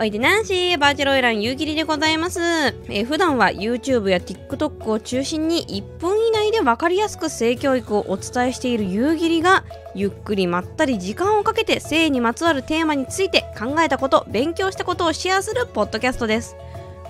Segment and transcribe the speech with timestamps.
[0.00, 2.40] おいでナンシー、バーチャルオイラン夕霧でございます。
[2.40, 9.64] えー、普段は YouTube や TikTok を中心に1分以内で分かりやすく性教育をお伝えしている夕霧が
[9.96, 16.54] ゆっくりまったり時間をかけて性にまつわるテーマについて考えたこと、勉強したことをシェアするポッドキャストです。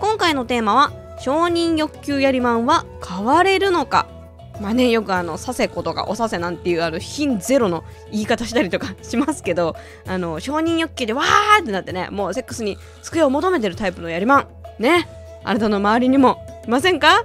[0.00, 4.17] 今回のテーマは承認欲求やりまんは変われるのか？
[4.60, 14.48] まあね、よくあの、させことかおさせなんていうあの、品ゼロの言い方したりとかしますけど、あの、承認欲求でわーってなってね、もうセックスに机を求めてるタイプのやりまん。
[14.78, 15.08] ね。
[15.44, 17.24] あなたの周りにもいませんか？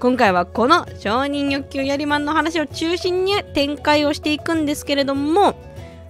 [0.00, 5.54] 今回はこの承認欲求やりまんの話を中心に展開をしていくんですけれども、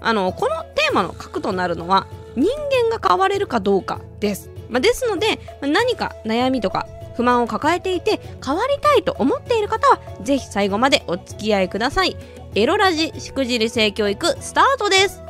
[0.00, 2.48] あの、このテーマの核となるのは、人
[2.88, 4.48] 間が変われるかどうかです。
[4.70, 12.16] まあ、ですので、何か悩みとか不満を抱えていて変わりたいと思っている方はぜひ最後までお付き合いください。
[12.54, 15.22] エロラジしくじり性教育スタートです。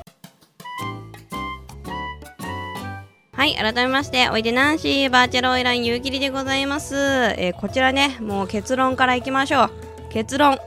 [3.33, 9.71] はい改めましておいでナンシーバーチャルオイラン夕霧でございます、えー、こちらねもう結論からいきましょう。
[10.11, 10.59] 結論。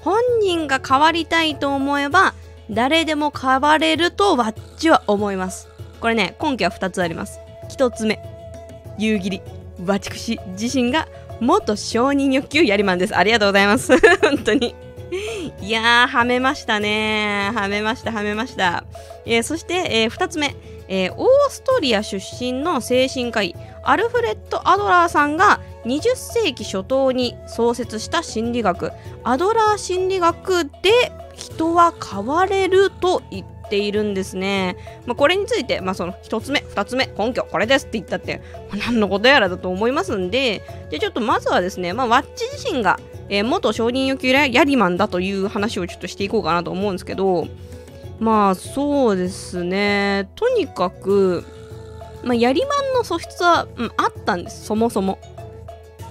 [0.00, 2.34] 本人が変わりたいと思えば
[2.70, 5.68] 誰でも変われるとわっちは思います。
[6.00, 7.40] これね根拠は2つあります。
[7.70, 8.18] 1つ目。
[8.98, 9.40] 夕霧。
[9.84, 11.08] 私自身が
[11.40, 13.16] 元承認欲求やりまんです。
[13.16, 13.92] ありがとうございます。
[14.22, 14.74] 本当に。
[15.60, 17.50] いやー、はめましたね。
[17.54, 18.84] はめました、はめました。
[19.26, 20.54] えー、そして、えー、2つ目、
[20.88, 30.70] えー、オーストリア出身の精神科医、アルフレッド・アドラーさんが20世紀初頭に創設した心理学、アドラー心理学で
[31.34, 34.76] 人は変われると言ってているんですね。
[35.04, 47.48] まあ、これについて、まあ、その1つ目、2つ目、根拠、これですって言ったって、まあ、何のことやらだと思いますんで、じゃちょっとまずはですね、まあ、ワッチ自身が、えー、元承認欲求やリマンだという話をちょっとしていこうかなと思うんですけど、
[48.20, 51.44] まあそうですね、とにかく、
[52.22, 55.18] まあ、やりまんの素質は、うん、あったんです、そもそも。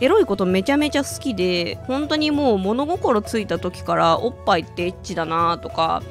[0.02, 6.04] エロいことめちゃめちゃ好きで本当にもう物心ついた時からおっぱいってエッチだなとか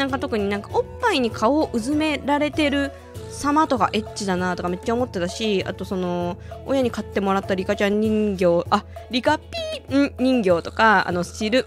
[0.00, 2.90] なんか特になんかおっぱいに顔をうずめられてる
[3.30, 11.66] 様とかエッチだなとかめっちゃ思ってたしあとその親に買ってもらったリカちゃん人形あリカピー人形とかあのシル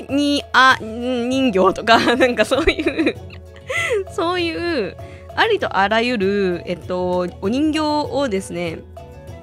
[0.00, 3.14] ピーにあ人形とか なんかそういう
[4.10, 4.96] そういう
[5.34, 8.78] ありとあらゆるえっとお人形をですね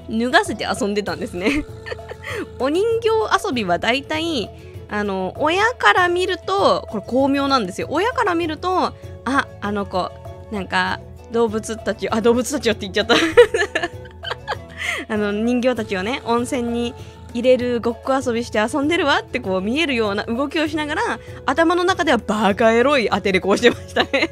[0.10, 1.64] 脱がせて遊んでたんですね。
[2.58, 3.10] お人形
[3.48, 4.50] 遊びはだいたい
[4.90, 7.88] あの親から見るとこれ巧妙なんですよ。
[7.90, 8.94] 親から見ると
[9.26, 10.12] ああの子
[10.52, 11.00] なんか
[11.32, 13.16] 動物たちあ動物たちよって言っちゃった。
[15.10, 16.94] あの人形たちをね温泉に
[17.34, 24.30] 入れるごっこ遊びして遊んでるわってこう見えるような動きをしながら頭の中ではバカエロい当てれこうしてましたね。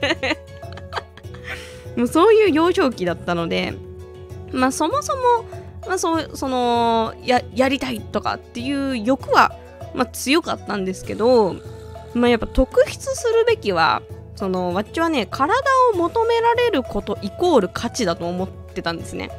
[1.97, 3.73] もうそういう幼少期だったので
[4.51, 5.22] まあそもそも、
[5.88, 9.56] まあ、そそのややりたいとかっていう欲は
[9.94, 11.56] まあ、強かったんですけど、
[12.13, 14.02] まあ、やっぱ特筆するべきは
[14.35, 15.53] そのわっちはね体
[15.94, 19.30] を求められることイコール価値だと思ってたんですね。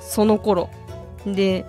[0.00, 0.70] その頃。
[1.26, 1.66] で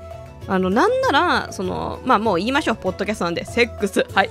[0.48, 4.06] あのなんならそのまあもう言いましょうポッドキャストなんでセックス。
[4.14, 4.30] はい。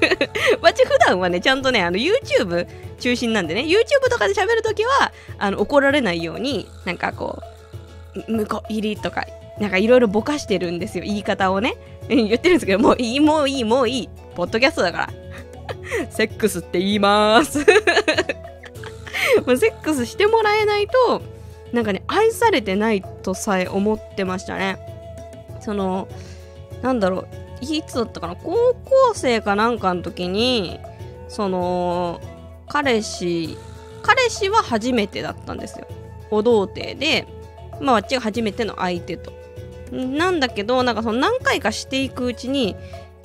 [0.62, 2.66] わっち普段はねちゃんとねあの YouTube
[2.98, 7.40] 中心なんでね YouTube とかで喋るときはあの怒られないようになんかこ
[8.28, 9.26] う向こう入りとか
[9.58, 11.76] なんかいろいろぼかしてるんですよ言い方をね。
[12.08, 14.08] 言ってるんですけどもういいもういいもういい。
[14.34, 15.10] ポッドキャストだから。
[16.10, 17.60] セックスって言います。
[19.46, 21.22] もうセックスしてもらえないと
[21.72, 24.78] なんかね愛されてないとさえ思ってましたね。
[25.60, 26.08] その
[26.82, 27.26] なんだろう
[27.60, 28.36] いつだったかな？
[28.36, 28.52] 高
[28.84, 30.78] 校生かなんかの時に
[31.28, 32.20] その
[32.68, 33.56] 彼氏
[34.02, 35.86] 彼氏は初めてだったんですよ。
[36.30, 37.26] お童貞で
[37.80, 39.32] まああっちが初めての相手と。
[39.94, 42.76] なんだけどなんかその何回かしていくうちに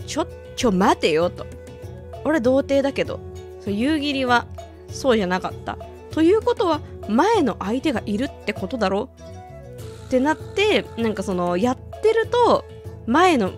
[0.06, 1.46] ちょちょ待てよと。
[2.24, 3.20] 俺童貞だけど。
[3.62, 4.46] そ夕霧は
[4.90, 5.78] そうじゃなかった。
[6.12, 9.10] ということは前の相手がいるってことだろ？
[10.08, 12.66] ってなってなんかそのやってると
[13.06, 13.52] 前の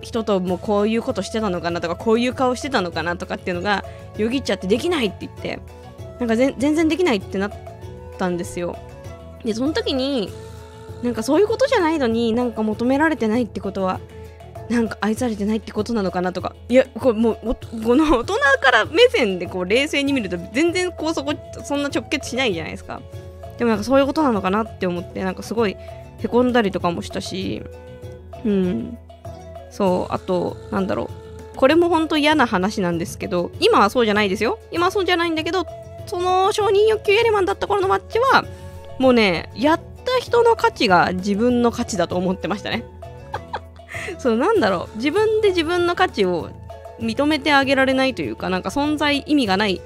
[0.00, 3.84] 人ともうこういうことしてたのかなとかこういう顔してたのかなとかっていうのが
[4.16, 5.60] よぎっちゃってできないって言って
[6.18, 7.52] なんか全然できないってなっ
[8.18, 8.76] たんですよ。
[9.44, 10.30] でその時に
[11.02, 14.00] なんかそういうことじゃないのになんか求められてないってことは
[14.68, 16.54] なんか愛されてないってことなのかなとか。
[16.68, 21.32] いやこれもうこの大人から目線でこう冷静に見ると全然こうそこ
[21.64, 23.00] そんな直結しないじゃないですか。
[23.56, 25.76] でもなんかそういうことなのかなって思ってなんかすごい
[26.18, 27.62] へこんだりとかもしたし
[28.44, 28.98] うん。
[29.70, 31.56] そうあとなんだろう。
[31.56, 34.58] これも本当嫌な話なんですけど今はそうじゃないですよ。
[34.70, 35.66] 今はそうじゃないんだけど
[36.06, 38.44] その承認欲求エレマンだった頃のマッチは
[38.98, 42.84] もうねやった人の価値が自分の価値だと思ってましたね。
[44.18, 44.96] そうなんだろう。
[44.96, 46.50] 自分で自分の価値を
[47.00, 49.80] 認めてあげられないというかなんか存在意味がない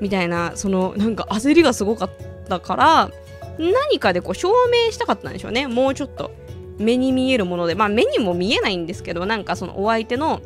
[0.00, 2.10] みたいなそのなんか焦りがすごかっ
[2.48, 3.10] たから
[3.58, 5.66] 何かでこう証明したかったんでしょうね。
[5.66, 6.30] もうちょっと
[6.78, 7.74] 目に見えるもので。
[7.74, 10.40] まあ目にも見えないんですけどなんかそのお相手の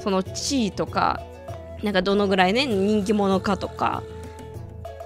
[0.00, 1.22] その地位とか
[1.82, 4.02] なんかどのぐらいね人気者かとか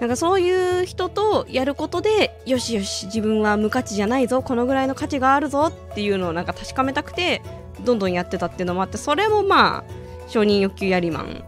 [0.00, 7.42] なんかそういう人とやることでよしよし自分は無価値じゃないぞこのぐらいの価値があるぞっていうのをなんか確かめたくて
[7.84, 9.84] どんどんやってたっていうのもあってそれもまあ
[10.28, 11.44] 承認欲求やりマン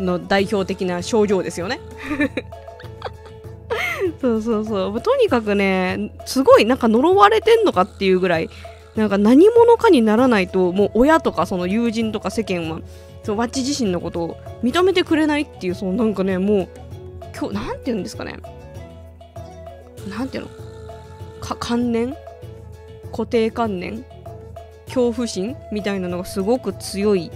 [0.00, 1.80] の代表的な症状ですよね。
[4.20, 5.00] そうそうそう。
[5.00, 8.50] とにかくねすごいなんか呪われてんのかっていうぐらい
[8.96, 12.80] なんか何者かにならないともう親とかその友人とか世間は
[13.22, 16.68] そのワッチ自身のことを認めてくれないっていうそのなんかねもう
[17.38, 18.36] 今日なんて言うんですかね。
[20.08, 20.50] なんていうの？
[21.40, 22.16] か観念？
[23.10, 24.04] 固定観念？
[24.86, 27.30] 恐怖心みたいなのがすごく強い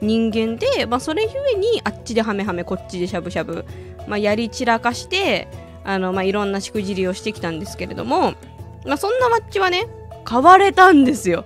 [0.00, 3.64] 人間で、まあ、それゆえにあっちでハメハメこっちでしゃぶしゃぶ、
[4.06, 5.48] まあ、やり散らかして
[5.84, 8.32] あの、まあ、いろんなしくじりをしてきたんですけれども、
[8.84, 9.86] まあ、そんなマッチはね
[10.24, 11.44] 買われたんですよ。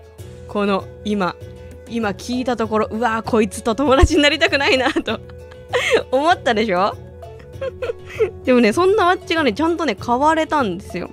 [0.49, 1.37] この今。
[1.88, 5.20] 今聞いたところうわーこいつと友達になりたくないなと。
[6.11, 6.97] 思ったでしょ？
[8.44, 11.10] でもねそんなワッチがねちゃんとね買われたんですよ。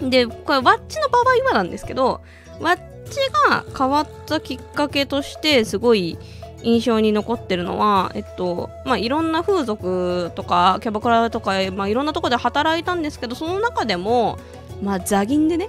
[0.00, 2.20] でこれワッチの場合はなんですけど
[2.60, 2.76] ワッ
[3.08, 6.18] チが変わったきっかけとしてすごい
[6.62, 14.38] 印象に残ってるのは、えっと、まあ、いろんな風俗とか、キャバクラとか、まあ、いろんなとこで働いたんですけど、その中でも、
[14.82, 15.68] まあ、座銀でね、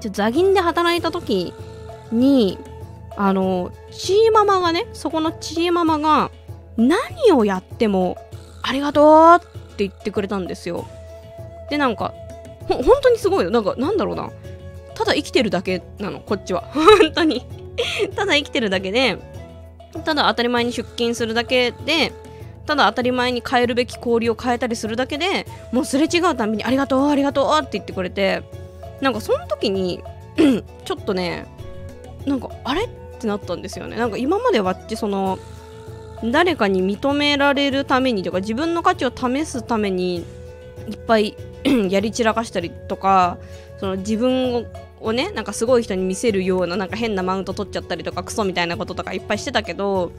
[0.00, 1.52] 座銀で働いた時
[2.10, 2.58] に、
[3.16, 6.30] あの、チーママがね、そこのチーママが、
[6.76, 8.16] 何をやっても、
[8.64, 10.88] ありがとうって言ってくれたんですよ。
[11.70, 12.14] で、なんか、
[12.66, 13.50] ほ本当にすごいよ。
[13.50, 14.30] なんか、なんだろうな。
[14.94, 16.62] ただ生きてるだけなの、こっちは。
[16.72, 17.46] 本当に
[18.16, 19.18] ただ生きてるだけで、
[20.04, 22.12] ただ当たり前に出勤するだけで、
[22.66, 28.42] ただ当たり前に変えるべき氷を変えたりするだけでもうすれ違うたびにありがとうありがとうって言ってくれて
[29.00, 30.02] なんかその時に
[30.84, 31.46] ちょっとね
[32.24, 32.84] なんかあれ？
[32.84, 32.88] っ
[33.20, 35.38] てなったんですよねなんか今までわっちその
[36.30, 40.24] 誰かに認められるためにとか自分の価値を試すために
[40.88, 41.36] いっぱい
[41.90, 43.38] やり散らかしたりとか
[43.78, 44.66] その自分
[45.00, 50.12] をねなんかすごい人に見せるようななんか変なマウント取っちゃったりとかクソみたいなこととかいっぱいしてたけど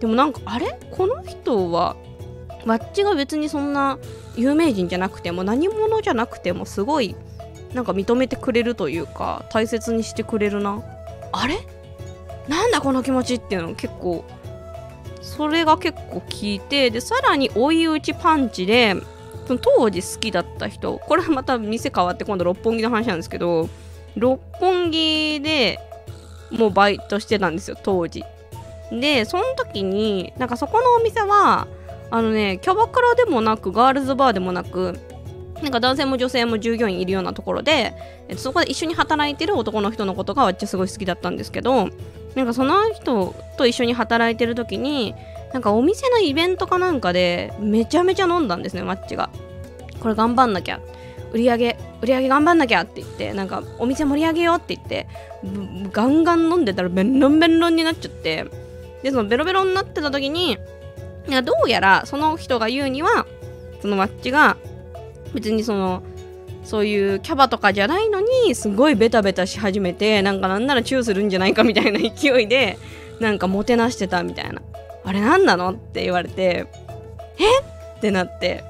[0.00, 0.78] でもなんかあれ？
[0.90, 1.96] この人は
[2.64, 3.98] マッチが別にそんな
[4.36, 7.16] 有名人じゃなくても何者じゃなくてもすごい
[7.74, 10.82] なんか認めてくれるというか大切にしてくれるな。
[11.32, 11.58] あれ？
[12.48, 14.24] なんだこの気持ちっていうの結構
[15.22, 18.96] それが結構効いてでさらに追い打ちパンチで
[19.46, 23.68] その当時好きだった人これはまた店変わって今度六本木の話なんですけど
[24.16, 25.78] 六本木で
[26.50, 28.24] もうバイトしてたんですよ当時。
[28.90, 31.66] でその時になんかそこのお店は
[32.10, 34.98] あのねキャバクラでもなくガールズバーでもなく
[35.62, 37.94] なんか男性も女性も従業員いるようなところで、
[38.28, 41.88] えっと、そこで一緒に働いてる男の人のことが私すごい好きだったんですけど
[42.34, 45.14] なんかその人と一緒に働いてる時に
[45.52, 49.30] なんかお店のイベントかなんかでめちゃめちゃ飲んだんですねマッチが。
[50.00, 50.80] これ頑張んなきゃ。
[51.32, 55.06] 売り上げ売り上げ頑張んなきゃって言ってなんかお店盛り上げようって言って
[55.90, 58.46] ガンガン飲んでたらベンロンベロンになっちゃって。
[59.02, 60.58] でそのベロベロになってた時に
[61.44, 63.26] どうやらその人が言うには
[63.80, 64.56] そのマッチが
[65.34, 66.02] 別にその
[66.64, 72.78] そういうキャバとかじゃないのにすごいベタベタし始めてなんかなんならチューするんじゃないかみたいな勢いで
[73.20, 74.62] なんかもてなしてたみたいな。
[75.04, 76.66] あれ何なのって言われて
[77.38, 77.60] え？
[77.98, 78.64] ってなって。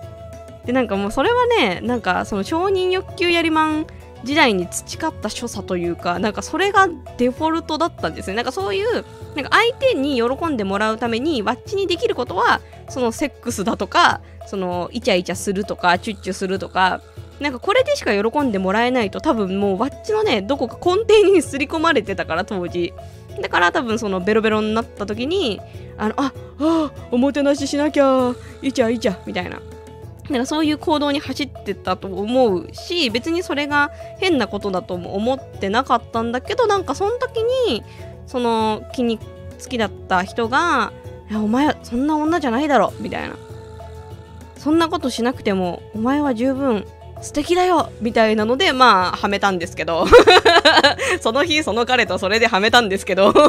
[0.65, 3.87] でなんかもうそれはねなんかその承認欲求やりまん
[4.25, 8.35] 時代に培った所作というかなんかそれがデフォルトだったんですね。
[8.35, 17.03] なんかそういうなんか相手に喜んでもらうためにワッチにできることはそのセックスだとかそのイチャイチャするとかチュッチュするとか
[17.41, 22.93] なんかこれでしか喜んでもらえないと多分もうワッチのねどこか根底に刷り込まれてたから当時。
[23.41, 25.59] だから多分そのベロベロになった時に
[25.97, 29.61] あのああおもてなししなきゃイチャイチャみたいな。
[30.31, 37.83] なんかそういう行動に走ってたと思うし別にそれが変なことだとも思ってなかったんだけどなんかその時に
[38.27, 39.25] その気に好
[39.69, 40.93] きだった人が
[41.29, 43.37] 「いやお前そんな女じゃないだろ」みたいな。
[44.57, 46.87] そんなことしなくてもお前は十分
[47.23, 50.07] 素敵だよみたいなのでまあはめたんですけど。
[51.21, 53.33] その日その彼とそれではめたんですけど。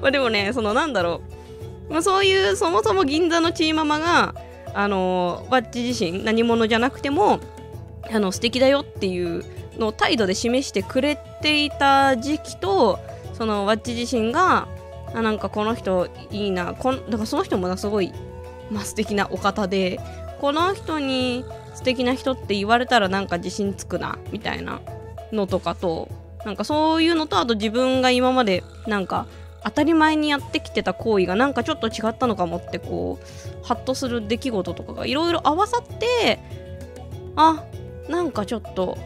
[0.00, 1.20] までもねそのなんだろ
[1.90, 1.92] う。
[1.92, 4.34] まあ、そういうそもそも銀座のチーママが
[4.72, 7.40] あのワッチ自身何者じゃなくても
[8.10, 9.44] あの素敵だよっていう
[9.78, 12.98] のを態度で示してくれていた時期と
[13.34, 14.68] そのワッチ自身が
[15.14, 18.12] あなんかこの人いいなこんだからその人もすごい、
[18.70, 20.00] まあ、素敵なお方で
[20.44, 21.42] この人に
[21.74, 24.82] 素敵な人って言われたらなんか自信つくなみたいな
[25.32, 26.10] のとかと
[26.44, 29.26] なんかそういうのとあと自分が今までなんか
[29.64, 36.38] 当たり前にやってきてた行為がなんかちょっと違ったのかもってこうハッとする出来事とかがいろいろ合わさって
[37.36, 37.64] あ
[38.10, 38.98] なんかちょっと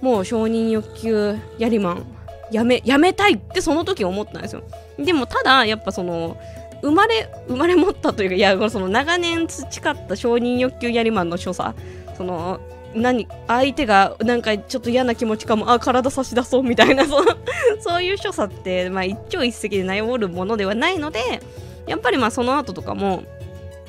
[0.00, 2.06] もう承認欲求やりまん。
[2.50, 4.62] やめやめたいってその時思ったんですよ。
[4.98, 6.36] でもただやっぱその
[6.82, 11.74] 生まれ生まれ持ったというかいやその長年培った承認欲求やりまんの所作
[12.16, 12.60] その
[12.94, 17.22] 何相手がなんかちょっと嫌な気持ちかもあ体差し出そうみたいな そ
[17.80, 21.20] そういう所作って、まあ、一朝一夕で悩るものではないので
[21.86, 23.22] やっぱりまあその後とかも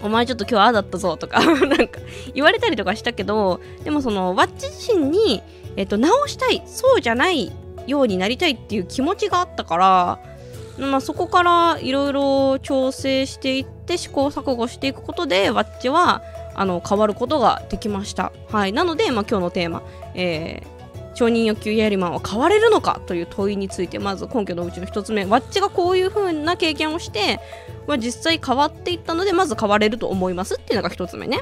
[0.04, 2.00] お前ちょっと今日ああだったぞとか なんか
[2.34, 5.42] 言われたりとかしたけどでもそのワッチ自身に、
[5.78, 7.52] えっと、直したいそうじゃない
[7.88, 10.20] ようになりたいっていう気持ちがあったから
[10.82, 16.24] まあ、そこからいろいろ調整していって試行錯誤していくことでワッチは
[16.56, 18.32] あの変わることができました。
[18.50, 19.84] はい、なので、まあ、今日のテーマ、
[20.16, 27.40] えー、承認欲求ヤリマンは変われるのかという問いについてまず根拠のうちの1つ目ワッチがこういう風な経験をして、
[27.88, 31.42] まあ、実際変わっていったのでまず変われると思いますっていうのが1つ目ね。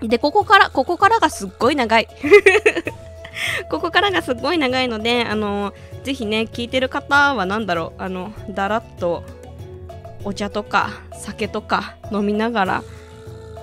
[0.00, 2.08] でここからここからがすっごい長い
[3.70, 5.72] ここからがすっごい長いので、あの
[6.04, 9.24] ぜひね、聞いてる方は何だろう、あの、だらっと
[10.22, 12.82] お茶とか酒とか飲みながら、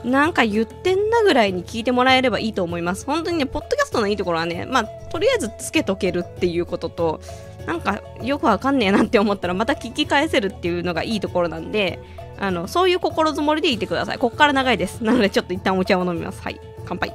[0.03, 3.05] なんか言ってんなぐらいに聞いてもらえればいいと思います。
[3.05, 7.21] 本当にね、ポッドキャストのいいところはね、まあ、とりあえずつけとけるっていうことと、
[7.67, 11.99] なんかよくわかんねえなって思ったらまた聞き返せるっていうのがいいところなんで、
[12.39, 14.17] あの、そういう心づもりでいてください。
[14.17, 15.03] こっから長いです。
[15.03, 16.41] なのでちょっと一旦お茶を飲みます。
[16.41, 16.59] はい。
[16.85, 17.13] 乾杯。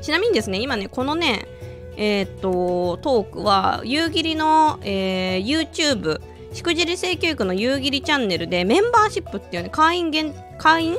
[0.00, 1.46] ちなみにですね、今ね、このね、
[1.96, 6.20] えー、っと、トークは、夕霧の、えー、YouTube、
[6.52, 10.96] しくじり性教育の夕霧チャンネルで、メンバーシップっていうね、会員限、会員？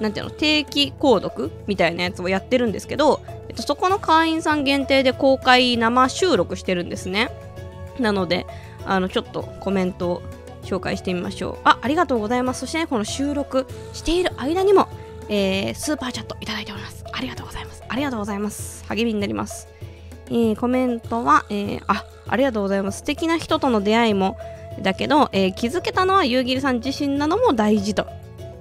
[0.00, 1.50] なんていうの、定期購読？
[1.66, 7.30] みたいなやつをやってるんですけど、えっと、そこの会員さん限定で公開生収録してるんですね。
[7.98, 8.46] なので、
[8.86, 10.22] あの、ちょっとコメントを
[10.62, 11.58] 紹介してみましょう。
[11.64, 12.60] あ、ありがとうございます。
[12.60, 14.88] そしてね、この収録している間にも、
[15.32, 17.04] えー、スーパーチャットいただいております。
[17.12, 17.84] ありがとうございます。
[17.88, 18.84] ありがとうございます。
[18.88, 19.68] 励みになります。
[20.26, 22.98] えー、コメントは、えー、あ、ありがとうございます。
[22.98, 24.36] 素敵な人との出会いも、
[24.82, 28.06] だけど、えー、気づけたのは夕霧さん自身なのも大事と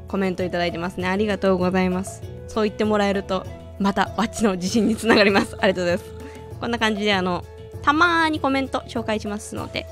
[0.07, 1.07] コメントいただいてますね。
[1.07, 2.21] ありがとうございます。
[2.47, 3.47] そう言ってもらえると、
[3.79, 5.55] またワッチの自信につながります。
[5.59, 6.59] ありがとうございます。
[6.59, 7.43] こんな感じで、あの、
[7.81, 9.87] たまーにコメント紹介しますので、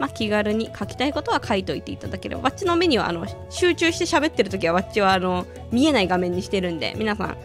[0.00, 7.36] まあ、気軽に書きたいことは書いといていただければ、ワッチの目にはあの集中して喋ってる時はワッチはあの見えない画面にしてるんで、皆さん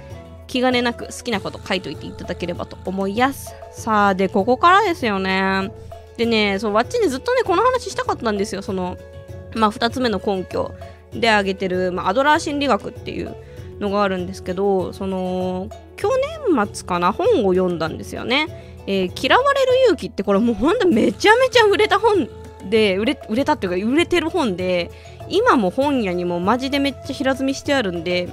[0.47, 3.53] 気兼ねなく好きなこと書いといていただければと思います。
[3.71, 5.69] さあ、で、ここからですよね。
[6.15, 8.61] でね、そう、ワッチにずっとね、この話したかったんですよ。
[8.61, 8.97] その、
[9.53, 10.73] まあ、2つ目の根拠
[11.11, 13.35] で挙げてる、まあ、アドラー心理学っていう
[13.79, 16.07] のがあるんですけど、その、去
[16.47, 18.47] 年末かな、本を読んだんですよね。
[18.87, 22.29] えー、嫌われる勇気ってこれもうほんとめちゃめちゃ売れた本
[22.69, 24.91] で売れ売れたっていうか売れてる本で
[25.29, 28.29] 今も本屋にもマジでめっちゃ平積みしてあるんで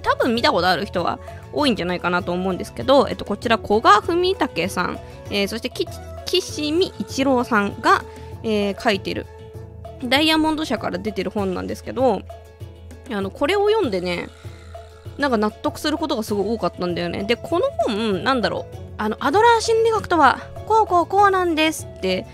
[0.00, 1.18] 多分見たことある人は
[1.52, 4.98] 多いんじゃないかなと思うんですけど、えっと、こちら古賀文武さん、
[5.30, 5.70] えー、そして
[6.24, 8.04] 岸見一郎さんが、
[8.42, 9.26] えー、書いてる
[10.04, 12.22] ダイヤモンド社から出てる本なんですけど
[13.10, 14.28] あのこれを読んでね
[15.18, 17.24] なんか納得することがすごい多かったんだよね。
[17.24, 22.26] でこの本なんだろうあのアドラー心理学とはこうこうこうなんですって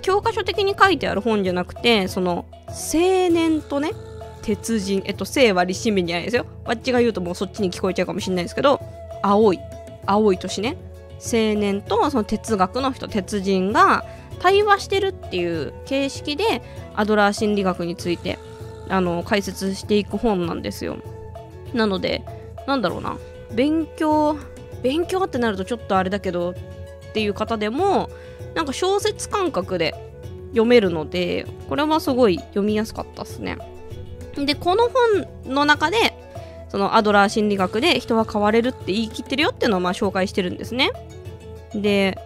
[0.00, 3.90] 教科書的に書いてある本じゃなくてその青年とね
[4.42, 6.46] 鉄人えっと生は立身弁じゃないですよ。
[6.64, 8.80] わっちが言うともうそっちに聞こえちゃうかもしれないですけど
[9.22, 9.60] 青い
[10.06, 10.76] 青い年ね。
[11.18, 14.04] 青年とその哲学の人鉄人が
[14.40, 16.62] 対話してるっていう形式で
[16.94, 18.38] アドラー心理学について
[18.88, 20.98] あの解説していく本なんですよ。
[21.72, 22.22] なので
[22.66, 23.16] なんだろうな。
[23.52, 24.36] 勉強
[24.82, 26.54] 勉強ってなるとちょっとあれだけど
[27.14, 28.10] っていう方でも
[28.56, 29.94] なんか小説感覚で
[30.48, 33.56] 読めるのでこれはすごい読みやすかったっすね。
[34.34, 34.88] でこの
[35.44, 36.12] 本の中で
[36.70, 40.90] そのアドラー心理学で人は変われるって言い切ってるよっていうのをまあ紹介してるんですね。
[41.72, 42.18] で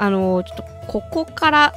[0.00, 1.74] あのー、ちょっとここから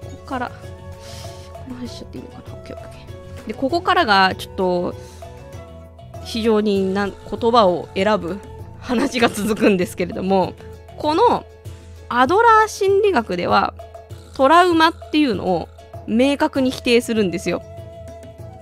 [0.00, 4.94] ここからこの話しちゃっていいのかな？OKOK でここからがちょっと
[6.24, 8.40] 非常にな言葉を選ぶ
[8.80, 10.54] 話が続くんですけれども
[10.98, 11.46] この
[12.20, 13.74] アドラー心理学では
[14.34, 15.68] トラウマっていうのを
[16.06, 17.62] 明確に否定するんですよ。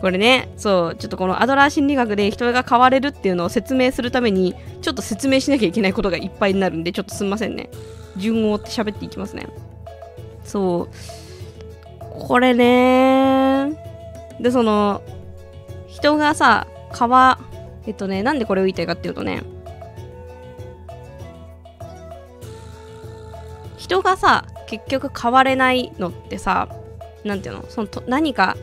[0.01, 7.69] これね、そう、ちょっとこのアドラー心理学で人が変われるっていうのを説明するために、ちょっと説明しなきゃいけないことがいっぱいになるんで、ちょっとすんませんね。
[8.17, 9.47] 順を追って喋っていきますね。
[10.45, 10.95] そう。
[12.19, 13.73] これね
[14.41, 15.03] で、その、
[15.87, 16.67] 人がさ、
[16.99, 17.39] 変わ、
[17.87, 19.43] えっとね、なんでこれを言いたいかっていうとね、
[23.91, 26.69] 人がさ、結局変われないのってさ、
[27.25, 27.65] なんていうの？
[27.69, 28.57] そのと何か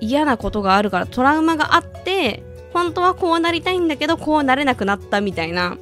[0.00, 5.78] 嫌なことがあるからトラウマがあって本当はこうなりたいんだけどこうなれなくなったみたいな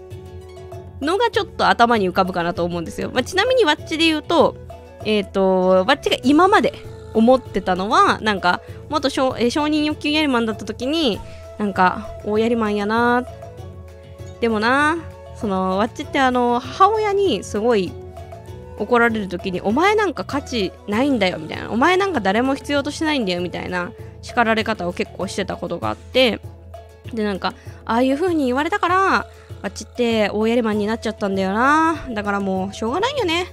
[1.00, 4.56] のがちょっと頭に浮かぶかなと思うんですよ、まあ、ちなみにワッチで言うと
[5.04, 6.74] えっ、ー、とワッチが今まで
[7.14, 11.18] 思ってたのはなんか元承,、えー、承認欲求やりマンだった時に
[11.58, 13.24] なんか大やりマンやな
[14.40, 14.98] でもな
[15.36, 17.92] そのワッチってあの母親にすごい
[18.82, 26.40] 怒られる時に「お前なんか価値ないんだよ」みたいな「お前なんか誰も必要としないんだよ」みたいな叱られ方を結構してたことがあって。
[27.12, 27.52] でなんか
[27.84, 29.26] ああいう風に言われたから
[29.62, 32.06] あっちって大やりマンになっちゃったんだよな。
[32.10, 33.48] だからもうしょうがないよね。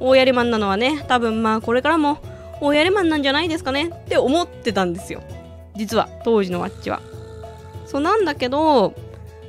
[0.00, 1.04] 大やりマンなのはね。
[1.08, 2.18] 多分まあこれからも
[2.60, 3.90] 大やりマンなんじゃないですかね。
[3.92, 5.20] って思ってたんですよ。
[5.76, 7.00] 実は当時のワッチは。
[7.86, 8.94] そうなんだけど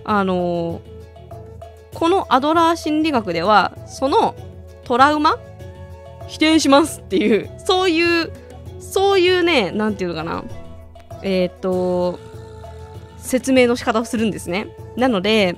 [0.04, 4.36] あのー、このアドラー心理学ではその
[4.84, 5.38] トラウマ？
[6.28, 8.32] 否定しますっていう、そういう、
[8.80, 10.44] そういうね、なんていうのかな。
[11.22, 12.20] えっ、と、
[13.18, 14.68] 説明の仕方をするんですね。
[14.96, 15.56] なので、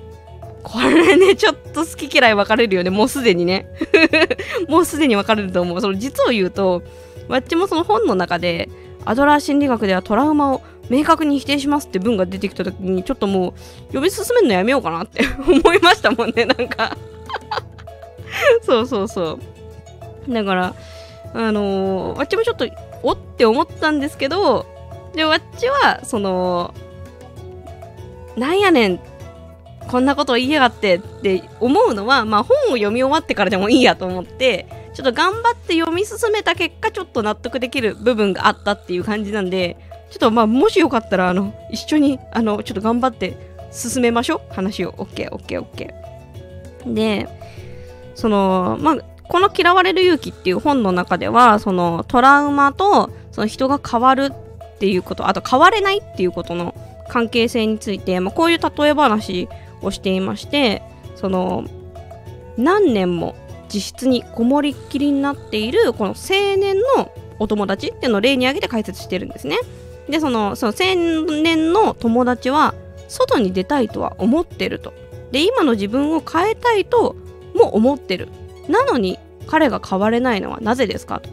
[0.63, 2.89] これね、ちょっと好き嫌い分かれるよね。
[2.89, 3.67] もうすでにね。
[4.67, 5.81] もうすでに分かれると思う。
[5.81, 6.81] その実を言うと、
[7.27, 8.69] わっちもその本の中で、
[9.05, 13.53] アドラー心理学ではトラウマを明確に否定しますって文が出てきた時に、ちょっともう
[13.87, 16.97] 読み進めるのやめようかなって 思いましたもんね、なんか
[18.63, 19.39] そうそうそ
[20.27, 20.33] う。
[20.33, 20.75] だから、
[21.33, 22.67] あのー、わっちもちょっと、
[23.03, 24.65] おって思ったんですけど、
[25.13, 26.73] で、わっちは、その、
[28.35, 28.99] なんやねん、
[29.87, 39.77] こんなこと言いやがってって思うのは、まあ本を読み終わってからでもいいやと思って、ちょっと頑張って読み進めた結果、ちょっと納得できる部分があったっていう感じなんで、
[40.09, 43.37] ちょっとまあ、もしよかったら、あの、一緒に、あの、ちょっと頑張って
[43.71, 44.53] 進めましょう。
[44.53, 44.93] 話を。
[44.93, 46.93] OK、OK、OK。
[46.93, 47.27] で、
[48.15, 48.97] その、まあ、
[49.27, 56.73] この嫌われる勇気っていう本の中では、そのトラウマとその人が変わるっていうこと、あと変われないっていうことの
[57.09, 59.47] 関係性について、まあ、こういう例え話
[59.81, 60.81] をしていまして、
[61.15, 61.65] その、
[62.57, 69.57] 何年も自室にこもりっきりになっているこの青年のお友達っていうのを例に挙げて解説してるんですね。
[70.09, 70.95] で、その、その青
[71.41, 72.73] 年の友達は
[73.07, 74.93] 外に出たいとは思ってると。
[75.31, 77.15] で、今の自分を変えたいと
[77.55, 78.27] も思ってる。
[78.67, 81.19] なのに彼が変われないのはなぜですか？
[81.19, 81.29] と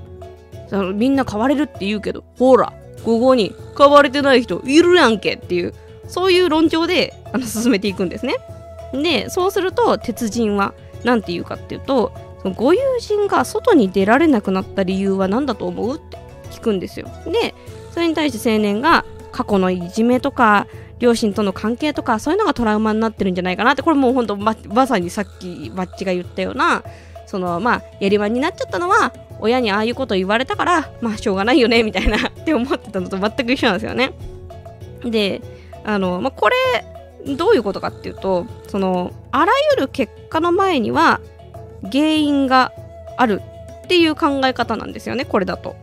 [0.69, 2.73] そのみんな変われるって言うけどほら
[3.05, 5.75] ここに変われてない人いるやんけっていう
[6.09, 8.37] そういう論調であの進めていくんですね。
[8.93, 15.97] でそうすると鉄人は何て言うかっていうとそのご友人が外に出られなくなった理由は何だと思う？
[15.97, 16.19] って
[16.51, 17.09] 聞くんですよ。
[17.27, 17.55] で
[17.93, 20.67] それに対して青年が過去のいじめとか
[21.03, 26.85] 両親との関係とかそういうのがトラウマになってるんじゃないかなってこれもうほんとままさにさっきバッチが言ったような
[27.27, 34.13] そのまあやりまんになっちゃったのは親にああいうこと言われたからまあしょうがないよねみたいなって思ってたのと全く一緒なんですよね。
[35.05, 35.43] で
[35.83, 41.21] あの、まあ、これどういうことかっていうとそのあらゆる結果の前には
[41.83, 42.73] 原因が
[43.17, 43.43] ある
[43.85, 45.75] っていう考え方なんですよねこれだと。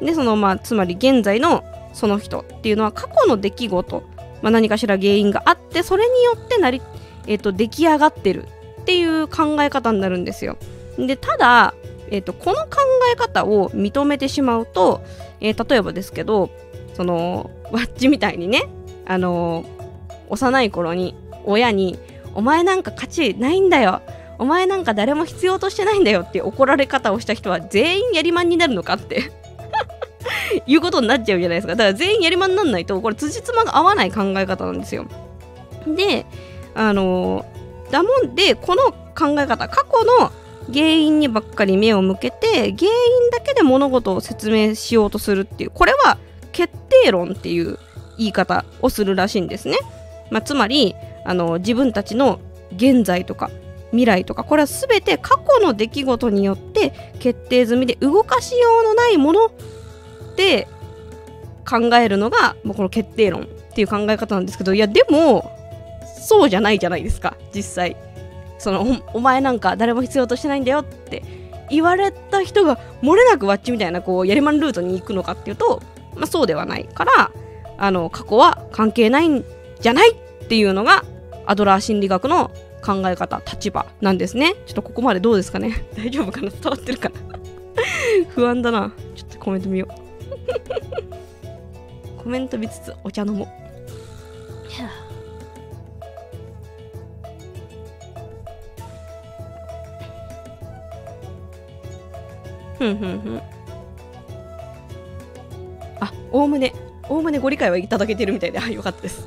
[0.00, 1.64] でそのまあつまり現在の
[1.94, 6.82] その人っていうのは過去の出来事まあ、何かしら原因があってそれによってなり、
[7.26, 8.46] えーと、出来上がってる
[8.82, 10.56] っていう考え方になるんですよ。
[10.96, 11.74] でただ、
[12.10, 12.78] えーと、この考
[13.12, 15.02] え方を認めてしまうと、
[15.40, 16.50] えー、例えばですけど
[16.94, 18.68] そのワッチみたいにね、
[19.06, 19.66] あのー、
[20.28, 21.98] 幼い頃に親に
[22.34, 24.02] 「お前なんか価値ないんだよ」
[24.40, 29.32] お前なんか誰も必要としてないんだよって怒られ方をした人は全員やりまんになるのかって
[30.66, 31.74] いうことになっちゃうじゃないですか。
[31.74, 35.06] だから全員やりまんなんないと、これ辻褄が合わない考え方なんですよ。
[35.86, 36.26] で、
[36.74, 37.44] あの、
[37.90, 40.30] だもんで、この考え方、過去の
[40.72, 46.18] 原因にばっかり目を向けて、原因だけで物事を説明しようとするっていう、これは
[46.52, 46.72] 決
[47.04, 47.78] 定論っていう
[48.18, 49.78] 言い方をするらしいんですね。
[50.30, 52.40] まあ、つまり、あの自分たちの
[52.76, 53.50] 現在とか
[53.90, 59.50] 未来とかこれは全て過去の出来事によって決定済みで動かしようのないもの
[60.38, 60.68] て
[61.68, 65.52] 考えるのが、まあ、この決定論っていう考え方なんですけどいやでも
[66.26, 67.96] そうじゃないじゃないですか実際。
[68.58, 71.22] そのお前なんか誰も必要としてないんだよって
[71.70, 75.80] 言われた人が漏れなくワッチみたいなこうやりまんルートに行くのかっていうと、
[76.16, 77.30] まあ、そうではないから
[77.76, 79.44] あの過去は関係ないん
[79.80, 81.04] じゃないっていうのが
[81.46, 82.50] アドラー心理学の
[82.84, 84.54] 考え方立場なんですね。
[84.66, 85.84] ちょっとここまでどうですかね。
[85.96, 86.50] 大丈夫かな？
[86.50, 87.14] 伝わってるかな？
[88.34, 88.92] 不安だな。
[89.14, 90.07] ちょっとコメント見よう。
[92.22, 93.48] コメント見つつお茶飲もう。
[102.78, 102.96] ふん。
[102.96, 103.42] ふんふん
[106.00, 106.72] あおおむね。
[107.08, 108.58] おおむねご理解はいただけてるみたいで。
[108.58, 109.26] あよかったです。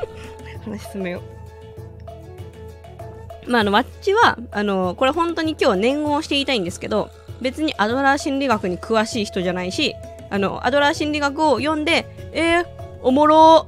[0.64, 1.22] 話進めよ
[3.46, 3.50] う。
[3.50, 9.96] まああのマッチはあのこれ本当に今日は念をして言いたいんですけど別にアドラー心理学に詳しい人じゃないし
[10.32, 12.66] あのアドラー心理学を読んでえー、
[13.02, 13.66] おもろ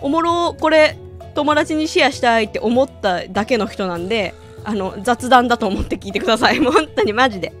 [0.00, 0.96] おもろこれ
[1.34, 4.32] 友達にシェアしたいって思っただけの人なんで
[4.64, 6.60] あの雑談だと思って聞いてください。
[6.60, 7.52] も う本当にマジで。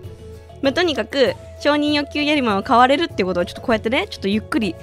[0.62, 4.74] まあ、とにかく承認欲求よりも変われるってことをちょっとこうやってねちょっとゆっくり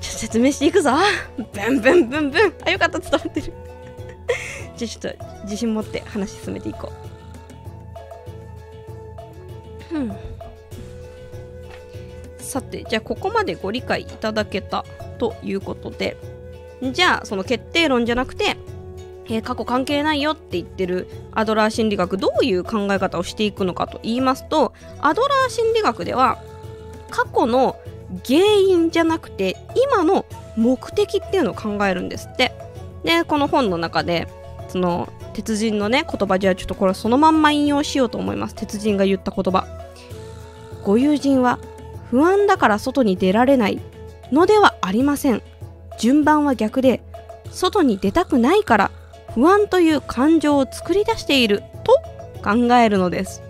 [0.00, 0.92] 説明していくぞ。
[1.36, 2.54] ブンブンブンブン。
[2.64, 3.52] あよかった伝わってる。
[4.76, 6.92] じゃあちょっと自信持って話進めていこ
[9.92, 9.96] う。
[9.96, 10.16] うん。
[12.54, 14.84] さてじゃあここまでご理解いただけた
[15.18, 16.16] ということで
[16.92, 18.56] じゃあその決定論じゃなくて
[19.26, 26.42] えー、過去関係ないよって言ってるアドラー心理学どういう考え方をしていくのかと言いますとアドラー心理学では
[27.08, 27.78] 過去の
[28.26, 32.52] 原因じゃなくて今の目的っていうのを考えるんですって。
[33.02, 34.28] でこの本の中で
[34.68, 38.54] その鉄人のね言葉じゃあちょっとこれそのまんま引用しようと思います。
[38.54, 39.66] 鉄人が言った言葉。
[40.84, 41.58] ご友人は
[42.14, 43.80] 不安だから外に出られない
[44.30, 45.42] のではありません。
[45.98, 47.02] 順番は逆で
[47.50, 48.90] 外に出たくないから
[49.34, 51.92] 不安という感情を作り出していると
[52.40, 53.42] 考えるのです。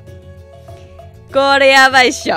[1.31, 2.37] これやばいっしょ。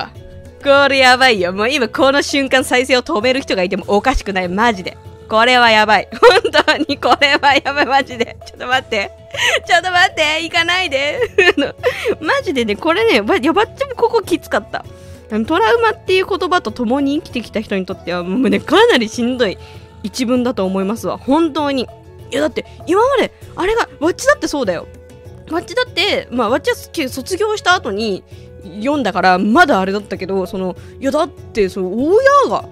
[0.61, 1.53] これやばいよ。
[1.53, 4.49] もう今この瞬間再生を止める人がいてもおかしくない。
[4.49, 4.97] マジで。
[5.29, 6.09] これはやばい。
[6.11, 6.97] 本当に。
[6.97, 7.85] これはやばい。
[7.85, 8.35] マジで。
[8.45, 9.11] ちょっと待って。
[9.65, 10.43] ちょっと待って。
[10.43, 11.21] 行かないで。
[12.19, 14.83] マジでねこれねやばっちもここきつかった。
[15.45, 19.57] トラウマっていう言葉と共に生きてきた人にとってはもうねかなりしんどい
[20.03, 21.17] 一文だと思いますわ。
[21.17, 21.87] 本当に。
[22.31, 24.87] いやだって今まであれがわっちだってそうだよ。
[25.51, 28.23] わっちだってまあわっちは卒業した後に
[28.79, 32.17] 読んだからまだあれだったけどそのいやだってその親
[32.49, 32.67] が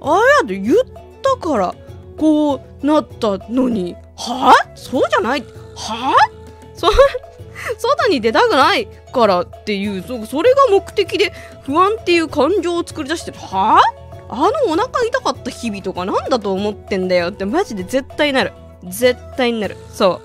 [0.00, 0.76] ああやって言っ
[1.22, 1.74] たから
[2.16, 4.76] こうなったのにはあ？
[4.76, 5.40] そうじゃない？
[5.76, 6.30] はあ？
[6.74, 6.88] そ
[7.78, 11.32] 外に出たくないからっていうそれが目的で
[11.70, 13.38] 不安っていう感情を作り出してる。
[13.38, 13.78] は？
[13.78, 17.44] ああのお腹痛かった日々とかなんだと思ってんだよって。
[17.44, 18.52] マジで絶対なる。
[18.88, 19.76] 絶対になる。
[19.92, 20.20] そ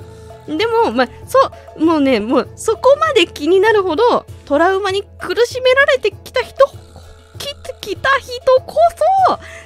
[0.47, 0.58] う。
[0.58, 6.67] でもまあそうもうねもうそこまで気になるほどトラウマに苦しめられてきた人
[7.39, 8.75] ききた人こ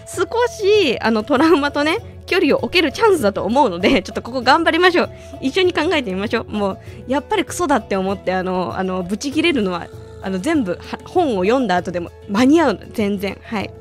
[0.08, 5.10] そ少しあのトラウマとね距離を置けるチャンスだと思うので ちょっとここ頑張りましょう。
[5.42, 6.46] 一緒に考えてみましょう。
[6.46, 9.88] もうやっぱりクソだって思ってあのあのブチ切れるのは
[10.22, 13.74] あの全部本を読んだ後でも間に合うの全然はい。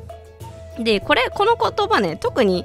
[0.79, 2.64] でこれこの言葉ね特に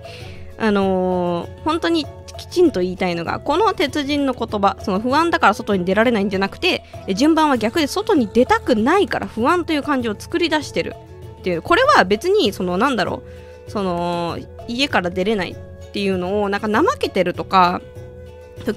[0.57, 2.05] あのー、本当に
[2.37, 6.83] きちんと言いたいのがこの鉄人の言葉その不安だから外に出られないんじゃなくて
[7.15, 10.95] 順番は逆で外に出たくないから不安という感情を作り出してる
[11.39, 13.23] っていうこれは別にそのなんだろ
[13.67, 17.81] うその家から出れないっていうのをなんか怠けてるとか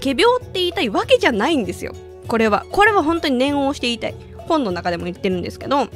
[0.00, 1.94] 仮病って言いたいわけじゃないんですよ。
[2.26, 2.66] これは。
[2.72, 4.14] これは本当に念を押して言いたい。
[4.46, 5.88] 本の中でも言ってるんですけど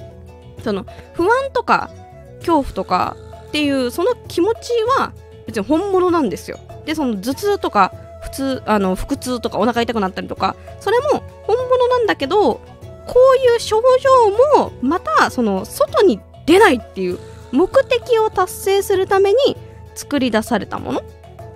[0.63, 0.85] その
[1.15, 1.91] 不安とか
[2.39, 3.17] 恐怖とか
[3.49, 5.13] っていうその気持ちは
[5.47, 6.59] 別に本物なんですよ。
[6.85, 12.61] でその頭痛とか普通あの腹痛とかお腹痛くなったりとかそれも本物なんだけど
[13.07, 13.83] こういう症
[14.57, 17.19] 状もまたその外に出ないっていう
[17.53, 19.57] 目的を達成するために
[19.95, 21.03] 作り出されたもの。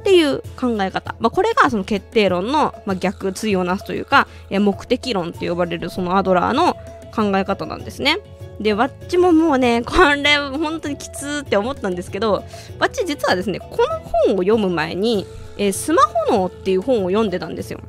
[0.05, 6.75] っていう考え方、まあ、これがその決定論の、まあ、逆対をなすというか目的論って呼ばれるそのアドラーの
[7.15, 8.19] 考え方なんですね。
[8.61, 12.45] で、わっちももうね、これ本当にきつって思ったんですけど、
[12.79, 17.81] わっち実はですね、この本を読む前に、えー、スマホ脳っていう本を読んでたんですよ。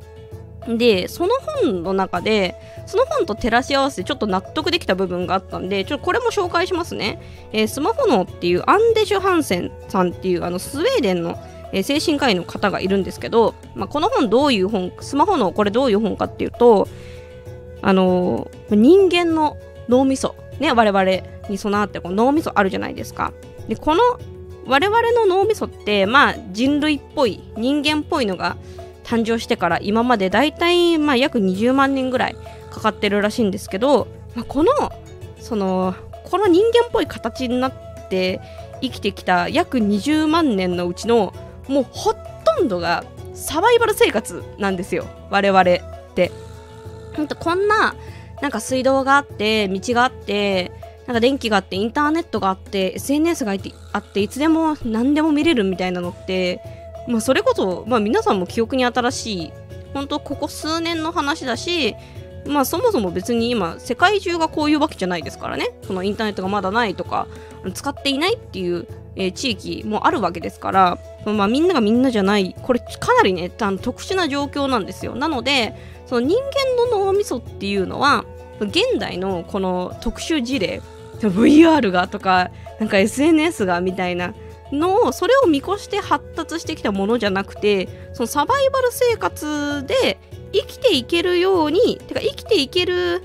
[0.66, 7.20] で、その本の中で、その本と照らし合わせてちょっと納得できた部分があったんで、ちょっとこれも紹介しますね。
[7.52, 11.38] えー、スマホ脳っていうアンデシュ・ハンセンさんっていうあのスウェーデンの、
[11.72, 16.88] えー、精神科医の方がいるんですけど、まあ、この本どういう本、スマホ脳これどういう本かっていうと、
[17.82, 19.56] あのー、人間の
[19.88, 21.04] 脳みそね、我々
[21.50, 23.32] に備わってこう脳みそあるじゃないですか。
[23.68, 24.02] でこの
[24.66, 28.56] 我々の脳みそってまあ人類っぽい人間っぽいのが
[29.04, 32.36] 誕生してから今までだいたい約20万年ぐらい
[32.70, 34.70] かかってるらしいんですけどまあ、この
[35.40, 37.72] そのこの人間っぽい形になっ
[38.08, 38.40] て
[38.82, 41.32] 生きてきた約20万年のうちの
[41.68, 45.64] もうほとんどがサバイバル生活なんですよ我々っ
[46.14, 46.30] て。
[47.16, 47.94] ほんとこんな
[48.42, 50.70] なんか水道があって道があって
[51.06, 53.52] なんか電気があってインターネットがあって SNS が
[53.92, 56.60] あっていつでも何でも見れるみたいなのって
[57.08, 59.52] まあそれこそ、まあ、皆さんも記憶に新しい
[59.94, 61.94] 本当ここ数年の話だし
[62.46, 65.70] まあそもそも別に今世界中がこういうわけじゃないですからね。
[65.82, 67.26] そのインターネットがまだないとか
[67.74, 75.14] 使っていないっていう、えー、地域もあるわけですからまあみんながみんなじゃないこれかなりね特殊な状況なんですよ。
[75.14, 75.74] なので
[76.06, 78.24] その人間の脳みそっていうのは
[78.60, 80.80] 現代のこの特殊事例
[81.20, 84.34] VR がとかなんか SNS がみたいな
[84.72, 90.18] のをそれを見越して発達してきたものじゃなくてそのサバイバル生活で
[90.52, 93.22] 生きていけるようにてか生きていける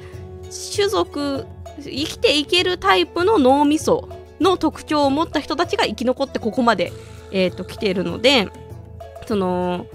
[0.75, 1.45] 種族
[1.79, 4.09] 生きていけるタイプの脳みそ
[4.41, 6.91] の特徴を持った人たちが生き残ってここまで、
[7.31, 8.49] えーと、来ているので
[9.27, 9.85] その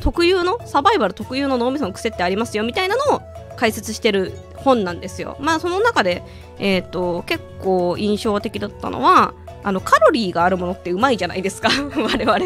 [0.00, 3.22] 特有のサバイバル特有の脳みその癖ってありますよみたいなのを
[3.56, 5.36] 解説してる本なんですよ。
[5.40, 6.22] まあその中で、
[6.58, 12.38] えーと、結構印象的だったのはあのカロリーがあるものってうまいじゃないですか 我々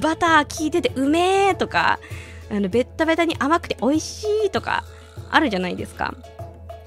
[0.00, 1.98] バター効いててうめえとか
[2.50, 4.84] あのベッタベタに甘くて美味しいとか
[5.30, 6.14] あるじゃないですか。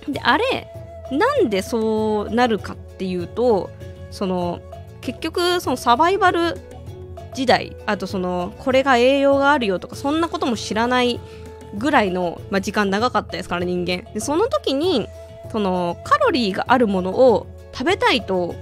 [0.07, 0.67] であれ
[1.11, 3.69] なんでそうなるかっていうと
[4.11, 4.59] その
[5.01, 6.57] 結局そのサバイバル
[7.33, 11.19] 時代あとそのこれが栄養があるよとかそんなことも知らない
[11.77, 14.11] ぐらいの、まあ、時間長かったですから人間。
[14.13, 15.07] でその時に
[15.51, 18.55] そのカロリーがあるものを食べたいと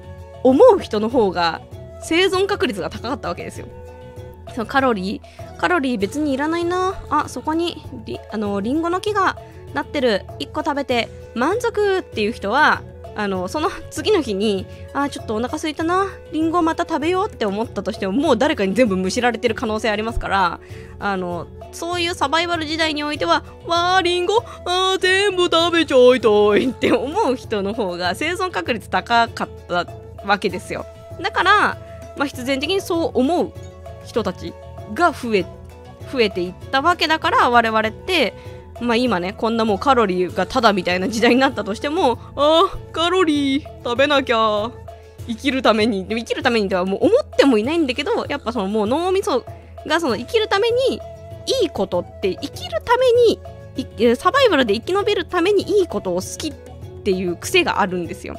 [0.43, 1.61] 思う人の方が
[2.01, 3.67] 生存確率が高かったわけですよ。
[4.53, 7.01] そのカロリーカロリー別にいらないな。
[7.09, 9.37] あそこにりあのリンゴの木が
[9.73, 10.25] なってる。
[10.39, 12.81] 1個食べて満足っていう人は
[13.17, 20.59] あのその次の日にあちょっとお腹すいたなりんごまた食べようって思ったとしてももう誰かに全部むしられてる可能性ありますから
[20.99, 29.87] あのそういうサバイバル時代においてはわーりんごあ全部食べちゃいたいって思う人の方が生存確率高かった
[30.23, 30.85] わけですよ。
[31.19, 31.51] だから、
[32.17, 33.51] まあ、必然的にそう思う
[34.05, 34.53] 人たち
[34.93, 35.45] が増え
[36.11, 38.35] 増えていったわけだから我々って
[38.81, 44.71] まあ今ねこんなもうカロリーがただみたいな時代になったとしてもああカロリー食べなきゃ
[45.27, 49.45] 生きるためにでも生きるためにではもう思ってもいないんだけどやっぱそのもう脳みそ
[49.85, 51.01] がその生きるために
[51.63, 53.39] いいことって生きるために
[54.15, 56.53] サバイバルで生き延びるためにいいことを好きっ
[57.03, 58.35] ていう癖があるんですよ。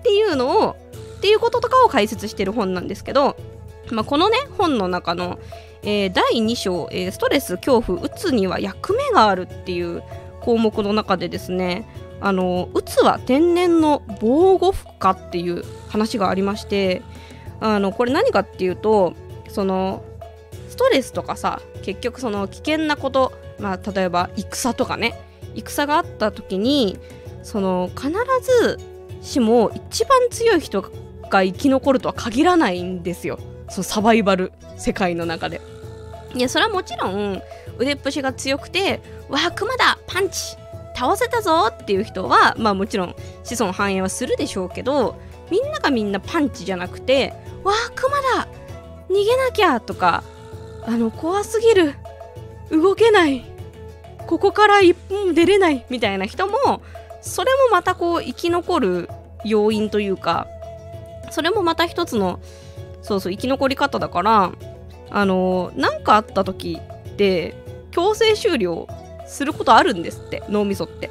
[0.00, 0.76] っていうのを
[1.18, 3.36] っていうこととかを解説してる本なんですけど、
[3.92, 5.38] まあ、このね本の中の
[5.82, 10.02] えー、第2章、えー、ストレス恐怖うつには役目があるっていう
[10.40, 11.88] 項目の中でですね
[12.20, 17.02] あのうつは天然の防護服かっていう話がありまして
[17.60, 19.14] あのこれ何かっていうと
[19.48, 20.04] その
[20.68, 25.20] ストレスとかさ結局その危険なこと、まあ、例えば戦とかね
[25.54, 26.96] 戦があった時に
[27.42, 28.78] その必ず
[29.20, 33.38] しも一番強い人が生き残るとは限らないんですよ。
[33.68, 35.60] そのサバイバル世界の中で
[36.34, 37.42] いやそれはもちろん
[37.78, 40.56] 腕っぷしが強くて「わあクマだパンチ
[40.96, 45.16] 倒せたぞ!」っていう人はまあもちろん子孫繁栄はするでしょうけど
[45.50, 47.32] みんながみんなパンチじゃなくて
[47.64, 48.48] 「わあクマだ
[49.10, 50.22] 逃げなきゃ!」とか
[50.86, 51.94] 「あの怖すぎる
[52.70, 53.44] 動けない
[54.26, 56.80] ここから一本出れない」みたいな人も
[57.20, 59.08] それもまたこう生き残る
[59.44, 60.46] 要因というか
[61.30, 62.40] それもまた一つの
[63.02, 64.52] そうそう生き残り方だから
[65.10, 67.54] あの何かあった時って
[67.90, 68.88] 強制終了
[69.26, 71.10] することあるんですって脳みそって。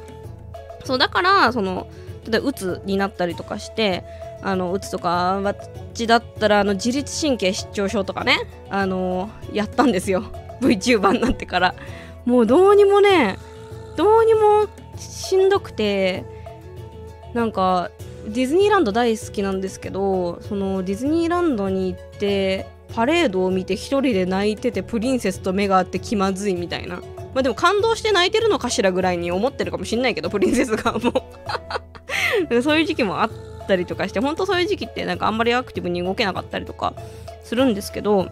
[0.84, 1.86] そうだからその
[2.28, 4.04] 例えばうつになったりとかして
[4.42, 10.24] あのうつとか私だったらあの自律神経失調症とかねあのやったんですよ。
[10.60, 11.74] VTuber になってから。
[12.24, 13.38] もうどうにもね
[13.96, 16.24] どうにもしんどくて
[17.34, 17.90] なんか
[18.26, 27.02] ディズニーランド大好きなんですけどそのディズニーランドに行ってパレードを見て一人で泣いててプリンセスと目が合って気まずいみたいな。
[27.34, 31.24] まあでも感動して泣いてるのかしらぐらいに思ってるかもしんないけどプリンセスがも。
[32.50, 33.30] う そういう時期もあっ
[33.66, 36.92] たりとかして本当そういう時期ってなんかあんまりアクティブに動けなかったりとか
[37.42, 38.28] するんですけど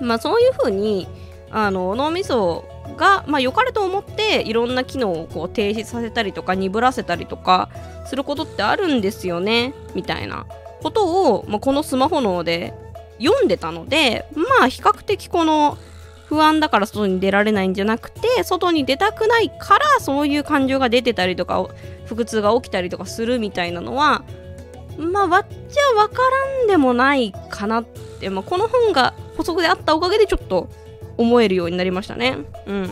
[0.00, 1.08] まあそういう風に
[1.50, 2.64] あの脳みそ
[2.96, 7.68] が、まあ、良かれと思っていろんな機能をこう停止させたりとか鈍らせたりとか
[8.06, 10.46] することってあるんですよねみたいな。
[10.82, 12.74] ことを、まあ、このスマホ脳で
[13.18, 15.78] 読んでたのでまあ比較的この
[16.24, 21.68] 不安だから外に出られないんじゃなくて外に出たくないからそういう感情が出てたりとか
[22.08, 24.24] 腹痛が起きたりとかするみたいなのは
[24.96, 30.68] まあわっちゃわからんでもないかなって、まあ、この本が補足であったおかげでちょっと
[31.20, 32.38] 思えるようになりましたね。
[32.66, 32.90] うん。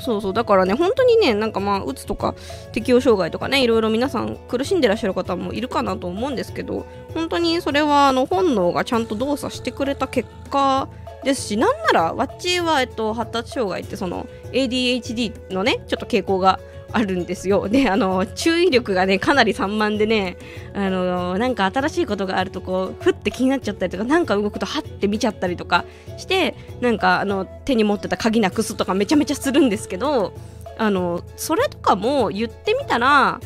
[0.00, 0.32] そうそう。
[0.32, 2.34] だからね本当にねなんかまあうつとか
[2.72, 10.88] 適応障害とかねいろいろ皆さん苦しんでらっしゃる方もいるかなと思うんですけど本当にそれはあの本能がちゃんと動作してくれた結果
[11.24, 16.60] ですしなんならわっちは、えっと、発達障害ってその ADHD のねちょっと傾向が
[16.92, 17.68] あるんですよ。
[17.68, 20.36] で、あの、注意力がね、かなり散漫でね、
[20.74, 25.84] あの、なんか新しいことがあると、こう、ふって気になっちゃったりとか、なんか動くと、はって見ちゃったりとか
[26.16, 30.32] して、なんか、あの、手に持ってた鍵なくすとかめちゃめちゃするんですけど、
[30.78, 33.40] あの、それとかも言ってみたら、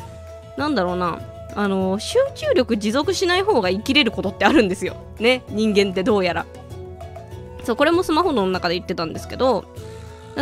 [0.57, 1.21] なんだろうな、
[1.55, 4.95] あの、集中力持続しない方が生きれることってあるんですよ。
[5.19, 6.45] ね、人間ってどうやら。
[7.63, 9.65] そう、これもスマホの中で言ってたんですけど、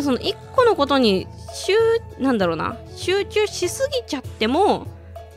[0.02, 1.74] その1個のことに集
[2.20, 4.88] なんだろうな集中しすぎちゃっても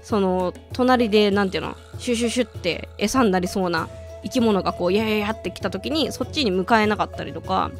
[0.03, 3.89] その隣でなんていうのシュシュシュって餌になりそうな
[4.23, 7.71] 生き物がこうやややってきた時にそっちに向かえなかったりとか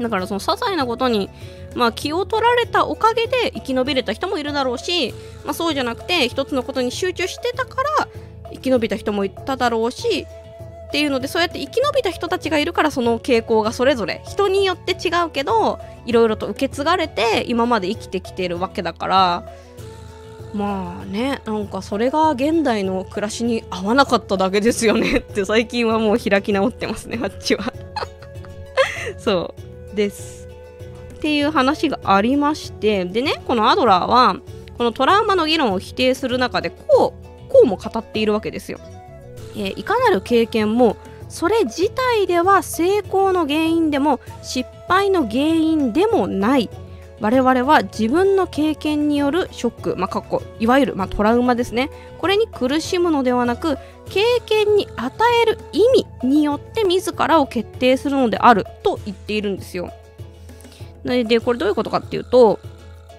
[0.00, 1.30] だからその些細なことに、
[1.74, 5.14] まあ、気を取られたおかげで生き延びれた人もいるだろうし、
[5.44, 8.08] まあ、そうじゃなくて一つのことに集中してたから
[8.52, 10.26] 生き延びた人もいただろうし
[10.86, 14.22] っていうのでそうやって生き延びた人たちがいるからその傾向がそれぞれ。
[14.24, 19.52] 人によって違うけどいろいろと受け継がれて今まで生きてきてるわけだから。
[20.54, 27.72] まあねなんかそれが現代の暮らしに合わなかっただけですよねって最近はもう開き直ってますねあっちは。
[29.18, 29.54] そ
[29.92, 30.48] うです。
[31.16, 33.04] っていう話がありまして。
[33.04, 34.36] でねこのアドラーは
[34.78, 38.78] このトラウマの議論を否定する中でこうこうも語っているわけですよ。
[39.56, 40.96] え、いかなる経験も
[41.28, 46.70] それ自体では成功の原因でも失敗の原因でもない。
[47.18, 51.90] 我々は自分の経験によるショック、まあ、かっこいわゆる、まあ、トラウマですね。
[52.18, 53.78] これに苦しむのではなく
[54.10, 55.80] 経験に与える意
[56.22, 59.92] 味によって自らを決定するのであると言っているんですよ。
[61.04, 62.58] でこれどういうことかっていうと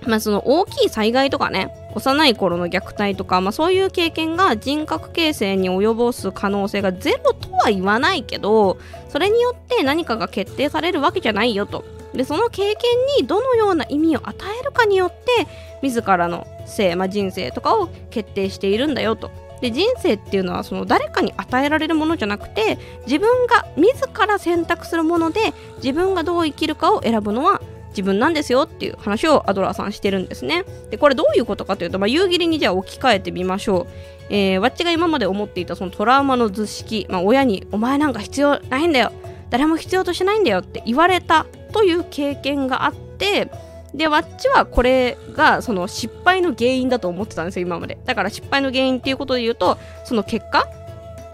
[0.07, 8.77] まあ、その大きい災害とかね幼い頃の虐待とか、まあ、そういう経験が人格形成に及ぼす可能性がゼロとは言わないけど
[9.09, 11.83] それによって何かが決定されるわけじゃないよと。
[12.13, 12.75] でその経験
[13.19, 15.47] にどのような意味を与えるかによって
[15.81, 19.29] 自らの性、まあ、人生とかを決定しているんだよと。
[19.61, 27.61] で人生っていうのはその誰かに与えられるものじゃなくて自分が自ら選択するもので自分がどう生きるかを選ぶのは
[27.97, 30.65] 自分なんですよっていう話をアドラーさんしてるんですね。
[30.91, 33.87] で、これどういうことかというと、まあ、夕霧にじゃあ置き換えてみましょう。
[34.29, 39.11] えー、わっちが今まで思っていたそのトラウマの図式、まあ、親にお前なんか必要ないんだよ。
[39.49, 43.49] 誰も必要としてないんだよって言われたという経験があって、
[43.95, 47.97] で、わっちはこれがその失敗の原因だと思ってたんですよ、今まで。
[48.05, 50.67] だから失敗の原因っていうことで言うと、その結果、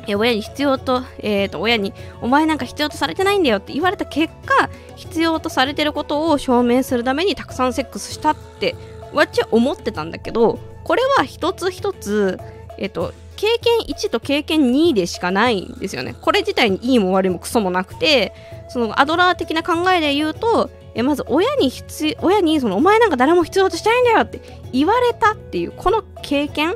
[0.08, 8.76] え親に必要と,、えーと、親にお前なんか必要とされてないんだよって言われた結果必要とされてることを証明するためにたくさんセックスしたって
[9.14, 12.40] わっちは思ってたんだけどこれは一つ一つ、
[12.78, 16.16] えーと、経験1と経験2でしかないんですよね。
[16.20, 18.34] これ自体にいいも悪いもクソもなくて
[18.68, 26.76] そのアドラー的な考えで言うとえまず親に必親にそのお前なんか誰も必要としてないんだよって言われたっていうこの経験。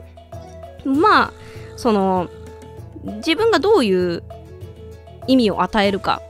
[0.86, 1.34] まあ
[1.76, 2.30] その
[3.16, 4.24] 自分がどういう
[5.28, 6.22] 意味を与えるか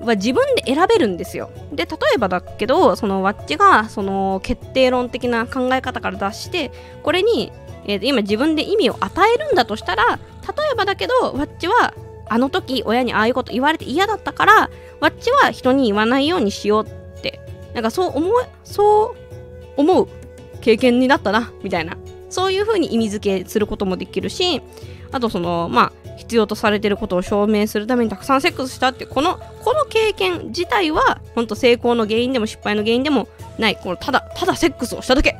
[0.00, 1.50] は自分で選べるんですよ。
[1.72, 6.70] で例えばだけどそのワッチがその決定論的な考え方から出して
[7.02, 7.52] これに、
[7.86, 10.18] えー、今自分で意味を与えるんだとしたら例
[10.72, 11.94] えばだけどワッチは
[12.26, 14.70] あの時親にああいうこと言われて嫌だったから
[15.00, 17.40] ワッチは人に言わないようにしようって
[17.74, 18.32] なんかそう思う
[18.64, 19.16] そう
[19.76, 20.08] 思う
[20.60, 21.96] 経験になったなみたいな
[22.30, 24.62] そういう風に意味付けすることもできるし
[25.12, 33.76] あとそのまあ必要とされてることを証明するためにたくさんセックスしたってこのこの経験自体は本当成功の原因でも失敗の原因でもない。
[33.76, 35.36] このただただセックスをしただけ。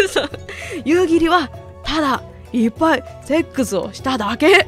[0.84, 1.50] 夕霧は
[1.82, 2.22] ただ
[2.52, 4.66] いっぱいセックスをしただけ。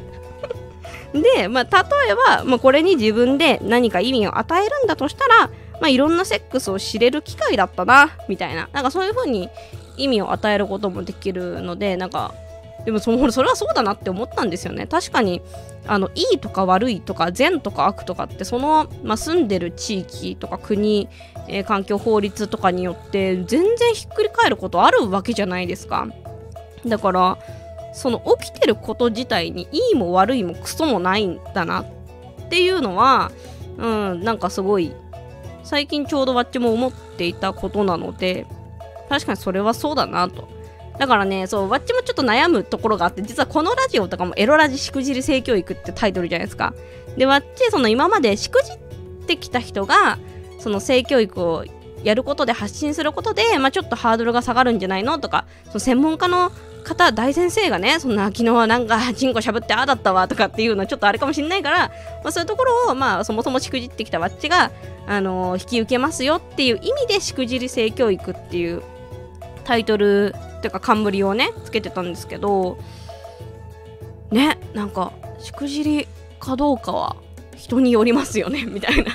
[1.13, 5.47] で、まあ、例えば、まあ、これに自分で何か意味を与えるんだとしたら、
[5.79, 8.69] まあ、いろんなセックスを知れる機会だったなみたいな。
[8.73, 9.49] なんかそういう風に
[9.97, 12.33] 意味を与えることもできるのでなんか
[12.85, 14.87] でもそのそれはそうだなって思ったんですよね。
[14.87, 15.41] 確かに
[15.87, 21.07] あのいいとか悪いとか善とか悪とかってその、まあ、住んでる地域とか国、
[21.47, 26.07] えー、環境法律とかによって全然ひっくり返ることあるわけじゃないですか。
[26.85, 27.37] だから
[27.93, 31.85] その起きてること自体にいいも悪いもクソもないんだなっ
[32.49, 33.31] ていうのは
[33.77, 34.93] うんなんかすごい
[35.63, 38.45] 最近ちょうどわっちも思っていたことなので
[39.09, 40.52] 確かにそれはそうだなと。
[40.97, 46.73] だからねそうわっちもちょっと悩むところがあって実はこのラジオとかもエロラジしくじり性教育ってタイトルじゃないですか。
[47.17, 48.77] でわっちその今までしくじっ
[49.25, 50.17] てきた人が
[50.59, 51.65] その性教育を
[52.03, 56.51] やることで発信することで、まあ、ちょっとハードルが下がるんじゃないのとかその専門家の
[56.83, 61.89] 方大先生がねそんな昨日はなんかチンコしゃぶってああだったわとかっていうのはちょっとあれかもしれないから、
[62.23, 64.71] まあ、そういうところを、まあ、そもそもしくじってきたわっちが、
[65.07, 68.83] あのー、引き受けますよっていう意味でしくじり性教育っていう
[69.63, 72.77] タイトルっていうか冠をねつけてたんですけど
[74.31, 76.07] ねなんかしくじり
[76.39, 77.15] かどうかは
[77.55, 79.11] 人によりますよね みたいな。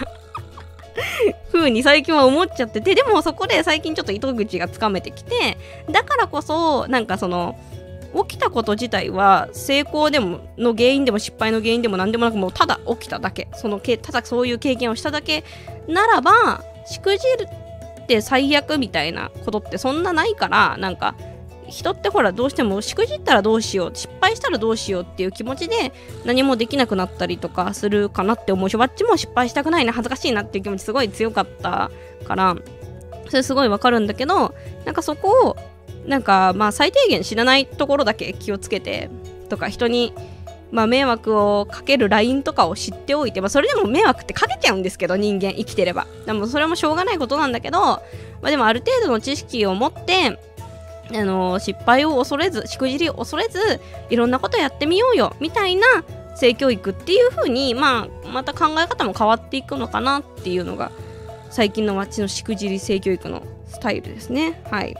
[1.53, 5.57] 風に最近は思っちゃっててでもそこで最近ちょっと糸口がつかめてきて
[5.91, 7.57] だからこそなんかその
[8.27, 13.49] 起きたこと自体は成功でもの原因でも失敗の原因でも何でもなくもうただ起きただけ。
[13.55, 15.45] そのけただそういう経験をしただけ。
[15.89, 17.49] ならばしくじる
[18.09, 21.15] て最悪みたいなことってそんなないからなんか
[21.69, 25.93] 人ってほらどうしてもしくじったらどうしよう失敗したらどうしようっていう気持ちで
[26.25, 31.91] 何もできなくなったりとかするかなって思うしわっちも失敗したくないな恥ずかしいなっていう気持ちすごい強かった
[32.25, 32.57] から
[33.29, 34.55] それすごいわかるんだけど
[34.87, 35.57] なんかそこを
[36.07, 39.11] なんかまあ最低限知らないところだけ気をつけて
[39.51, 40.15] とか人に
[40.71, 48.03] まあ、迷惑をかける LINE とかを知っておいて、まあ、それでも迷惑ってかけちゃうんですけど人間生きてればでもそれもしょうがないことなんだけど、ま
[48.43, 50.39] あ、でもある程度の知識を持って
[51.11, 53.59] あの失敗を恐れずしくじりを恐れず
[54.11, 55.87] いろんなことやってみようよみたいな
[56.37, 60.93] 性教育っていう風に、まあ、また考え方も変わっていくのかなっていうのが
[61.51, 64.63] 最近の街のしくじり性教育のスタイルですね。
[64.71, 64.97] はい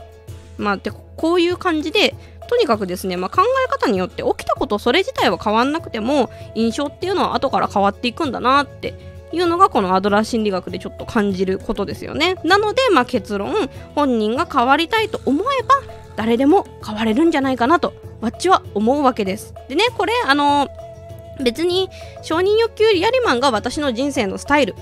[0.57, 2.15] まあ、でこういう感じで
[2.49, 8.95] とにかくですね、まあ、考え方によって起きたことそれ自体は変わんなくても印象っていうのは後から変わっていくんだなって
[9.31, 12.35] いうのがこのアドラー心理学でちょっと感じることですよね。
[12.43, 13.53] なので、まあ、結論
[13.93, 15.75] 本人が変わりたいと思えば
[16.15, 19.53] 誰でも変われるんじゃないかなとわっちは思うわけです。
[19.67, 20.67] でねこれあの
[21.39, 21.89] 別に
[22.23, 24.75] 承認欲求リアリマンが私の人生のスタイル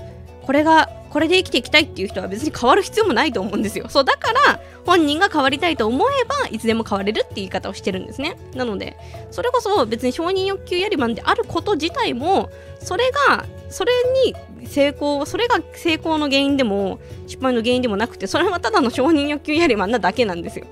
[0.46, 3.88] これがこれで生きていきたいっていう人は別に変わる必要もないと思うんですよ。
[3.88, 8.36] そうだから本人が変わりたいと思えばいつでも変われるって言い方をしてるんですね。
[8.54, 8.96] なので
[9.30, 12.50] それこそ別に承認欲求やりまんであること自体も
[12.80, 13.92] それがそれ
[14.24, 20.66] に成功それが成功の原因でも失敗の原因でもなくてそれはただの承認欲求やりまんなだけなんですよ。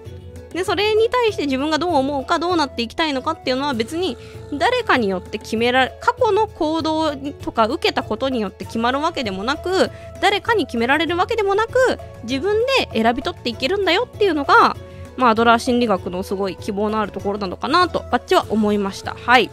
[0.56, 4.16] でそれに対して自分がどう思うかどうなっていきたいのかっていうのは別に
[4.54, 9.90] 誰かによって決められ過去の行動とか受けたことによって決まるわけでもなく
[10.22, 14.76] 誰かに決められるわけでもなく自分で選び取っていけるんだよっていうのが
[15.18, 19.14] まあ、アドラー心理学のすごい希望のあるところなのかなとバッチは思いました。
[19.14, 19.50] はい。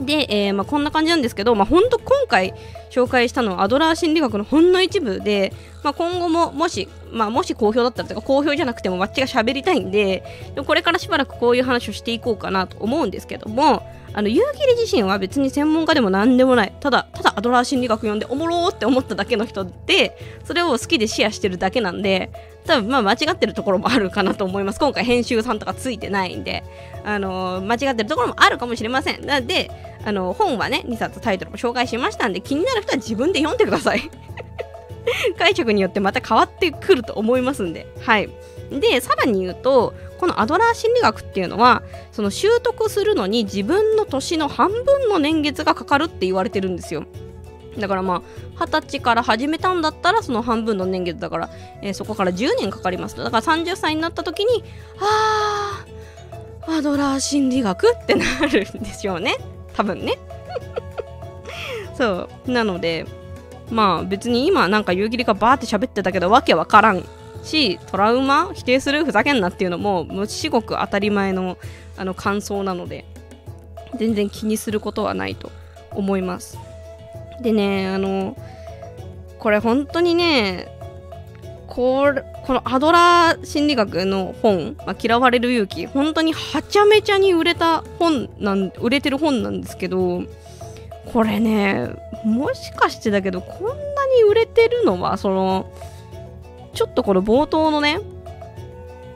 [0.00, 2.54] で、えー、まあ、こんな感じなんですけど、まあ、本当今回
[2.90, 5.52] 紹介したのはアドラー心理学のほんの一部で、
[5.84, 10.22] まあ、今後ももし、まあ、もし好評だったらとか好評じゃなくてもわっちが喋りたいんで
[10.66, 13.82] これからしばらくこういう話をしていこうかなと思うんですけども
[14.12, 16.72] あの夕霧自身は別に専門家でも何でもない。
[16.80, 22.32] ただただアドラー心理学読んでおもろーって思っただけの人でそれを好きでシェアしてるだけなんで
[22.66, 24.80] 多分まあ間違ってるところもあるかなと思います。
[24.80, 26.64] 今回編集さんとかついてないんで
[27.04, 29.24] あのー、間違ってるところもあるかもしれません。
[29.24, 29.70] なので
[30.04, 34.10] あの本はね2冊タイトルも紹介しましたんで気になる人は自分で読んでください。
[35.38, 37.86] 解釈によってまた変わってくると思いますんで。
[38.00, 38.28] はい。
[38.70, 41.82] でさらに言うとこのアドラー心理学っていうのは
[42.12, 47.04] その習得するのに自分の年の半分の年月がかかるって言われてるんですよ。
[47.78, 48.22] だからまあ
[48.66, 51.50] 二十歳から始めたんだったらその半分の年月だから、
[51.82, 53.14] えー、そこから10年かかります。
[53.14, 54.62] とだから30歳になった時に
[55.00, 56.00] あー
[56.78, 59.36] アドラー心理学ってなるんでしょうね。
[59.74, 60.18] 多分ね。
[61.96, 62.50] そう。
[62.50, 63.06] なので
[63.70, 67.04] まあ別に今なんか夕霧がバーって喋ってたけどわけわからん
[67.42, 71.56] しトラウマ否定するふざけんなっていうのもも至極当たり前の
[71.96, 73.04] あの感想なので
[73.96, 75.50] 全然気にすることはないと
[75.92, 76.58] 思います。
[77.42, 78.36] でねあの
[79.38, 80.68] これ本当にね
[81.66, 82.12] こ
[82.44, 90.22] このアドラー心理学の本「まあ、嫌われる勇気」本当にはちゃめちゃに売れた本なん売れてる本なんですけど
[91.12, 91.90] これね
[92.24, 95.72] もしかしてだけどこんなに売れてるのはその
[96.74, 98.00] ちょっとこの冒頭のね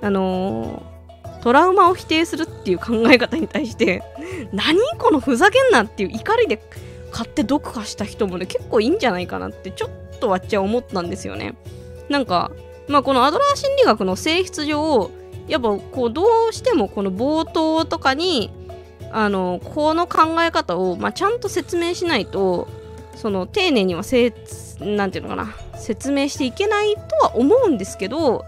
[0.03, 0.83] あの、
[1.41, 4.03] トラウマを否定するっていう考え方に対して
[4.53, 6.61] 何このふざけんなっていう怒りで
[7.11, 11.55] 買って読破した人もね結構いいんじゃないかなってちょっとわっちゃ思ったんですよね。
[12.09, 12.51] なんか
[12.89, 15.11] まあこのアドラー心理学の性質上
[15.49, 18.51] やっぱこうどうしてもこの冒頭とかに
[19.17, 22.67] あのこの考え方を、まあ、ちゃんと説明しないと
[23.15, 24.35] その丁寧にはせ
[24.81, 28.45] なんていうのかな説明していけないとは思うんですけど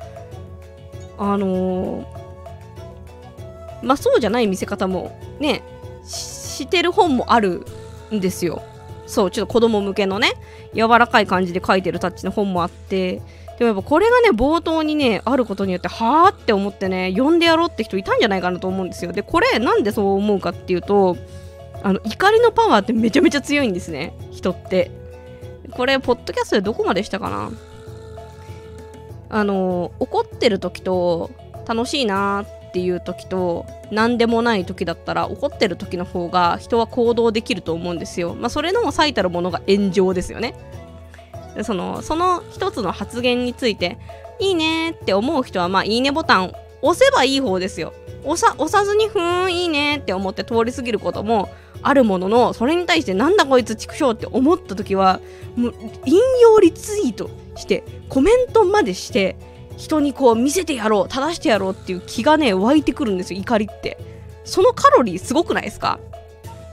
[1.19, 2.05] あの
[3.81, 5.62] まあそうじゃない見せ方もね
[6.05, 7.64] してる本もある
[8.12, 8.61] んですよ。
[9.07, 10.33] そうちょっと子供向けのね
[10.75, 13.23] 柔らかい感じで書いてるタッチの本もあって
[13.59, 21.17] でもやっぱこれがね冒頭にねあることによってはあって思ってね読んでやろうって人いたんじゃないかなと思うんですよでこれなんでそう思うかっていうと
[21.83, 24.91] あの怒りのパワーってめちゃめちゃ強いんですね人って
[25.73, 27.51] これポッドキャストでどこまでしたかな？
[29.29, 31.31] あの怒ってる時と
[31.67, 38.35] 楽しいなっていう時と何でもない時だったら怒ってる時の方が人は行動できると思うんですよ。
[38.35, 40.55] まあ、それの最たるものが炎上ですよね。
[41.65, 43.99] そのその一つの発言について
[44.39, 46.53] いいねって思う人はまあいいねボタン
[46.83, 47.93] 押せばいい方ですよ。
[48.25, 51.49] 押さ押さずにふーんいいねって思って通り過ぎることも
[51.83, 55.21] あるもののそれに対してなんだこいつ畜生って思った時は
[55.55, 59.37] もう引用リツイートしてコメントまでして
[59.77, 63.97] 人にこう見せてやろう正してやろうっていう気がね湧いてくるんですよ怒りって
[64.45, 66.01] そのカロリーすごくないですか？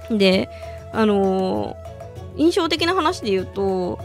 [0.10, 0.50] で
[0.92, 4.00] あのー、印象的な話で言うと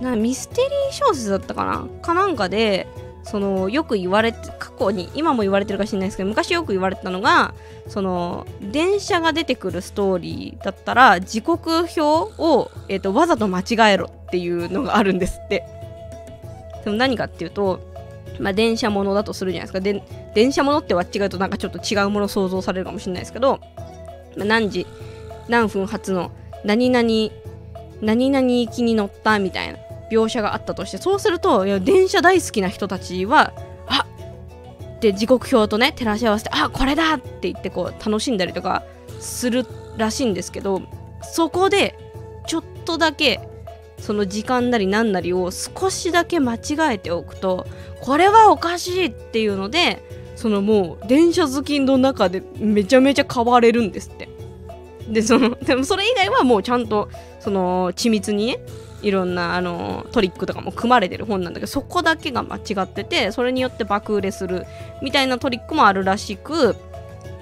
[0.00, 1.86] なミステリー小説だったかな？
[2.00, 2.86] かなんかで
[3.24, 7.54] そのよく言われて過去に今も言われてるかしれないですけど昔よく言われてたのが
[7.86, 15.64] その電車が出てくるストーリーだったら時刻表を、えーと、わざと間違えろっていうのがあるんですって。
[16.84, 17.92] でも何かっていうと
[18.40, 19.80] まあ、電車ものだとするじゃないですか。
[19.80, 20.02] で
[20.34, 23.60] 電車ものっては違うとなんかちょっと違うもの想像されるかもしれないですけど、
[24.36, 24.86] まあ、何時
[25.48, 26.32] 何分発の
[26.64, 27.08] 何々
[28.02, 29.78] 何々行きに乗ったみたいな
[30.10, 33.54] 描写があったとしてそうするといや電車大好きな人たちは
[33.86, 34.06] あ
[35.00, 38.82] で時刻表とね照らし合わせてあこれだって言ってこう楽しんだりとか
[39.20, 39.64] する
[39.96, 40.82] らしいんですけど
[41.22, 41.96] そこで
[42.46, 43.40] ちょっとだけ
[43.98, 46.60] その時間なり何なりを少しだけ間違
[46.94, 47.66] えておくと
[48.00, 50.02] これはおかしいっていうので
[50.34, 54.28] そのもう電車好きの中でめちゃめちゃ変われるんですって。
[55.08, 57.08] でそのでもそれ以外はもうちゃんと
[57.40, 58.58] その緻密にね
[59.02, 64.64] いろんなあのトリックとかも組まれてる本なんだけどそこだけが間違っててそれによって爆売れする
[65.02, 66.76] みたいなトリックもあるらしく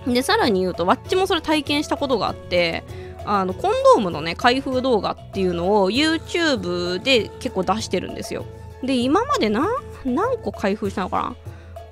[0.06, 2.82] でさらに言うとわっちもそれ体験したことがあって
[3.26, 8.46] あのコンドームのね開封動画っていうのを YouTube で結構出してるんですよ。
[8.82, 9.68] で今まで何
[10.06, 11.36] 何個開封したのかな？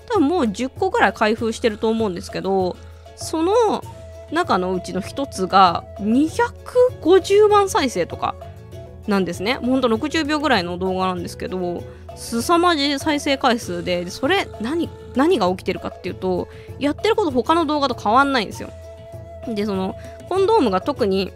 [0.07, 2.77] 多分もう10個ぐらい開封してると思うんですけど
[3.16, 3.85] その
[4.33, 8.35] 中のうちの1つが250万再生とか
[9.07, 9.55] なんですね。
[9.55, 11.83] ほんと60秒ぐらいの動画なんですけど、
[12.14, 16.49] 凄まじい再生回数で、それ何、何が起きてるかっていうと、
[16.79, 18.70] やってること他の動画と変わんないんですよ。
[19.49, 19.95] で、その、
[20.29, 21.33] コンドームが特に、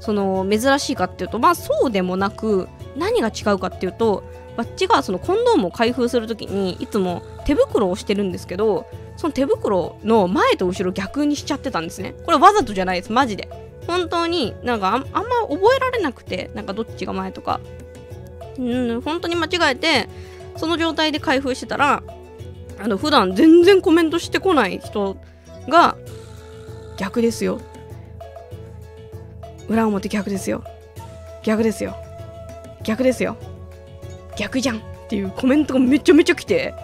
[0.00, 4.22] その、珍しいかっていうと、まあそうでもなく、何が違うかっていうと、
[4.56, 8.86] バッチがそのコンドームを開封するときに、いつも手袋をしてるんですけど、
[9.16, 12.14] その手袋の前と後ろ逆にしちゃってたんですね。
[12.24, 13.48] これわざとじゃないです、マジで。
[13.86, 17.60] 本当になんかあんま覚えられなくてなんかどっちが前とか。
[18.58, 20.08] うん本当に間違えて
[20.56, 22.04] その状態で開封してたら
[22.80, 25.16] あの普段全然コメントしてこない人
[25.68, 25.96] が
[26.96, 27.60] 逆ですよ。
[29.68, 30.62] 裏表逆ですよ。
[31.42, 31.96] 逆ですよ。
[32.82, 33.36] 逆ですよ。
[34.38, 36.74] 逆じゃんっていうコメントがめちゃめちゃ来て。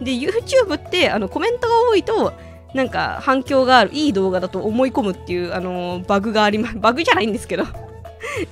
[0.00, 2.32] で YouTube ってあのコメントが多いと
[2.74, 7.64] なんか反響があるいい動画だと思い込むっていう、あの、バグがあります バグじゃないんですけど。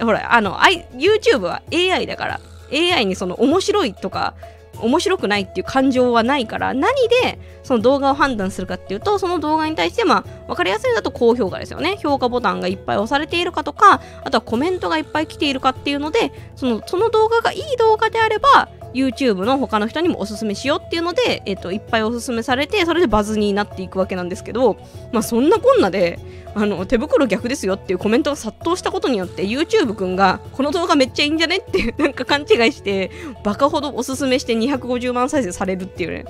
[0.01, 2.41] ほらあの YouTube は AI だから。
[2.73, 4.35] AI にその面白いとか
[4.83, 11.97] 面白くないっていう感情はないから何でその動画を判断するかっていうとその動画に対してまあ分かりやすいだと高評価ですよね。
[12.03, 24.77] 評価ボタンがいっぱい押されているかとかあとはコメントがいっぱい来ているかっていうのでそのその動画がいい動画であれば YouTube の他の人にもおすすめしようっていうので、えっと、いっぱいおすすめされてそれでバズになっていくわけなんですけど、
[25.13, 26.19] まあ、そんなこんなで
[26.55, 33.11] あの手袋逆ですよっていうコメントが殺到したことによって YouTube 君がこの動画めっちゃいいんじゃねって なんか勘違いして
[33.43, 36.27] バカほどおすすめして250万再生されるっていうね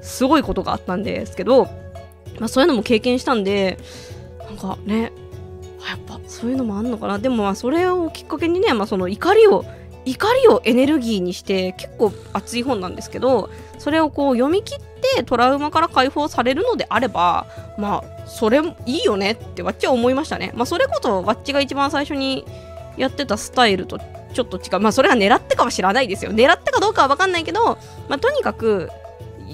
[0.00, 1.64] すごいことがあったんですけど、
[2.38, 3.78] まあ、そういうのも経験したんで
[4.48, 5.12] なんかね
[5.88, 7.18] やっぱそういうのもあんのかな。
[7.18, 9.64] でもまあそれをきっかけにね、まあ、その怒りを
[10.06, 14.78] 怒りをエネルギーにして結構熱い本なんですけどそれをこう読み切っ
[15.16, 17.46] てトラウマから解放されるのであれば
[17.76, 20.52] まあそれいいよねってわっちは思いましたね。
[20.54, 22.44] まあそれこそわっちが一番最初に
[22.96, 23.98] やってたスタイルと
[24.32, 24.80] ちょっと違う。
[24.80, 26.32] まあそれは狙ってかは知らないですよ。
[26.32, 27.78] 狙ってかどうかは分かんないけど
[28.08, 28.90] まあとにかく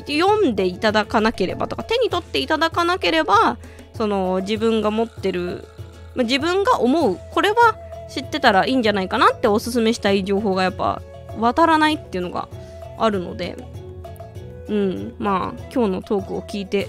[0.07, 3.59] 読んでいただかなければとか手に取っていただかなければ
[3.95, 5.67] その自分が持ってる、
[6.15, 7.19] まあ、自分が思う。
[7.31, 7.77] これは
[8.13, 11.01] 知ってたらいいんじゃないかなっておすすめしたい情報がやっぱ
[11.39, 12.49] 渡らないっていうのが
[12.99, 13.57] あるので
[14.69, 15.15] うん。
[15.19, 16.89] まあ今日のトークを聞いて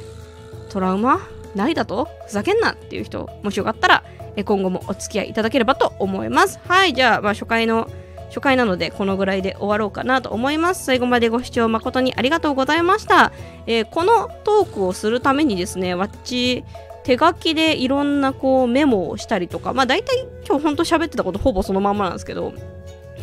[0.69, 1.21] トラウマ
[1.55, 4.03] ないだとふざけんなっていう人もしよかったら
[4.45, 6.59] 今後もお付き合いいただければと思います。
[6.67, 7.89] はいじゃあまあ初回の
[8.33, 13.31] 初回なのでこのぐらいで終わろうかなと思います最後までご視聴誠にありがとうございました、
[13.67, 16.63] えー、このトークをするためにですねわっち
[17.03, 22.53] 手書きでいろんなこうメモをしたりとかまあ大体今日ほんと喋ってたことほぼそのまんまなんですけど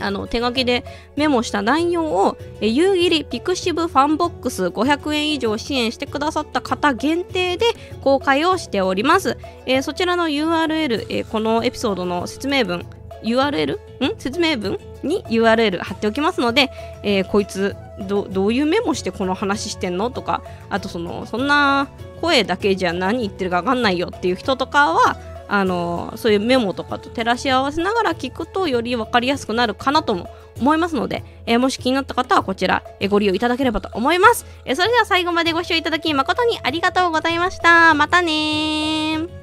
[0.01, 0.85] あの手書きで
[1.17, 7.67] メモした内容を夕霧 pixiv FANBOX 500円以上支援してくださった方限定で
[8.01, 12.87] 公開をしております、えー、そちらの URL、えー、このエピソードの説明文
[13.23, 13.79] URL?
[14.05, 14.19] ん？
[14.19, 16.71] 説明文に URL 貼っておきますので、
[17.03, 17.77] えー、こいつ
[18.09, 21.89] どどういうメモしてこの話してんのとかあとそのそんな
[22.21, 25.17] 声だけじゃ何言ってるか分かんないよっていう人とかは
[25.49, 37.95] あのそういうメモとかと照らし合わせながら聞くとより分かりやすくなるかなとも思いますので、えー、もし気になった方はこちら、えー、ご利用いただければと思います、えー、それでは最後までご視聴いただき誠にありがとうございました。
[37.95, 39.40] またね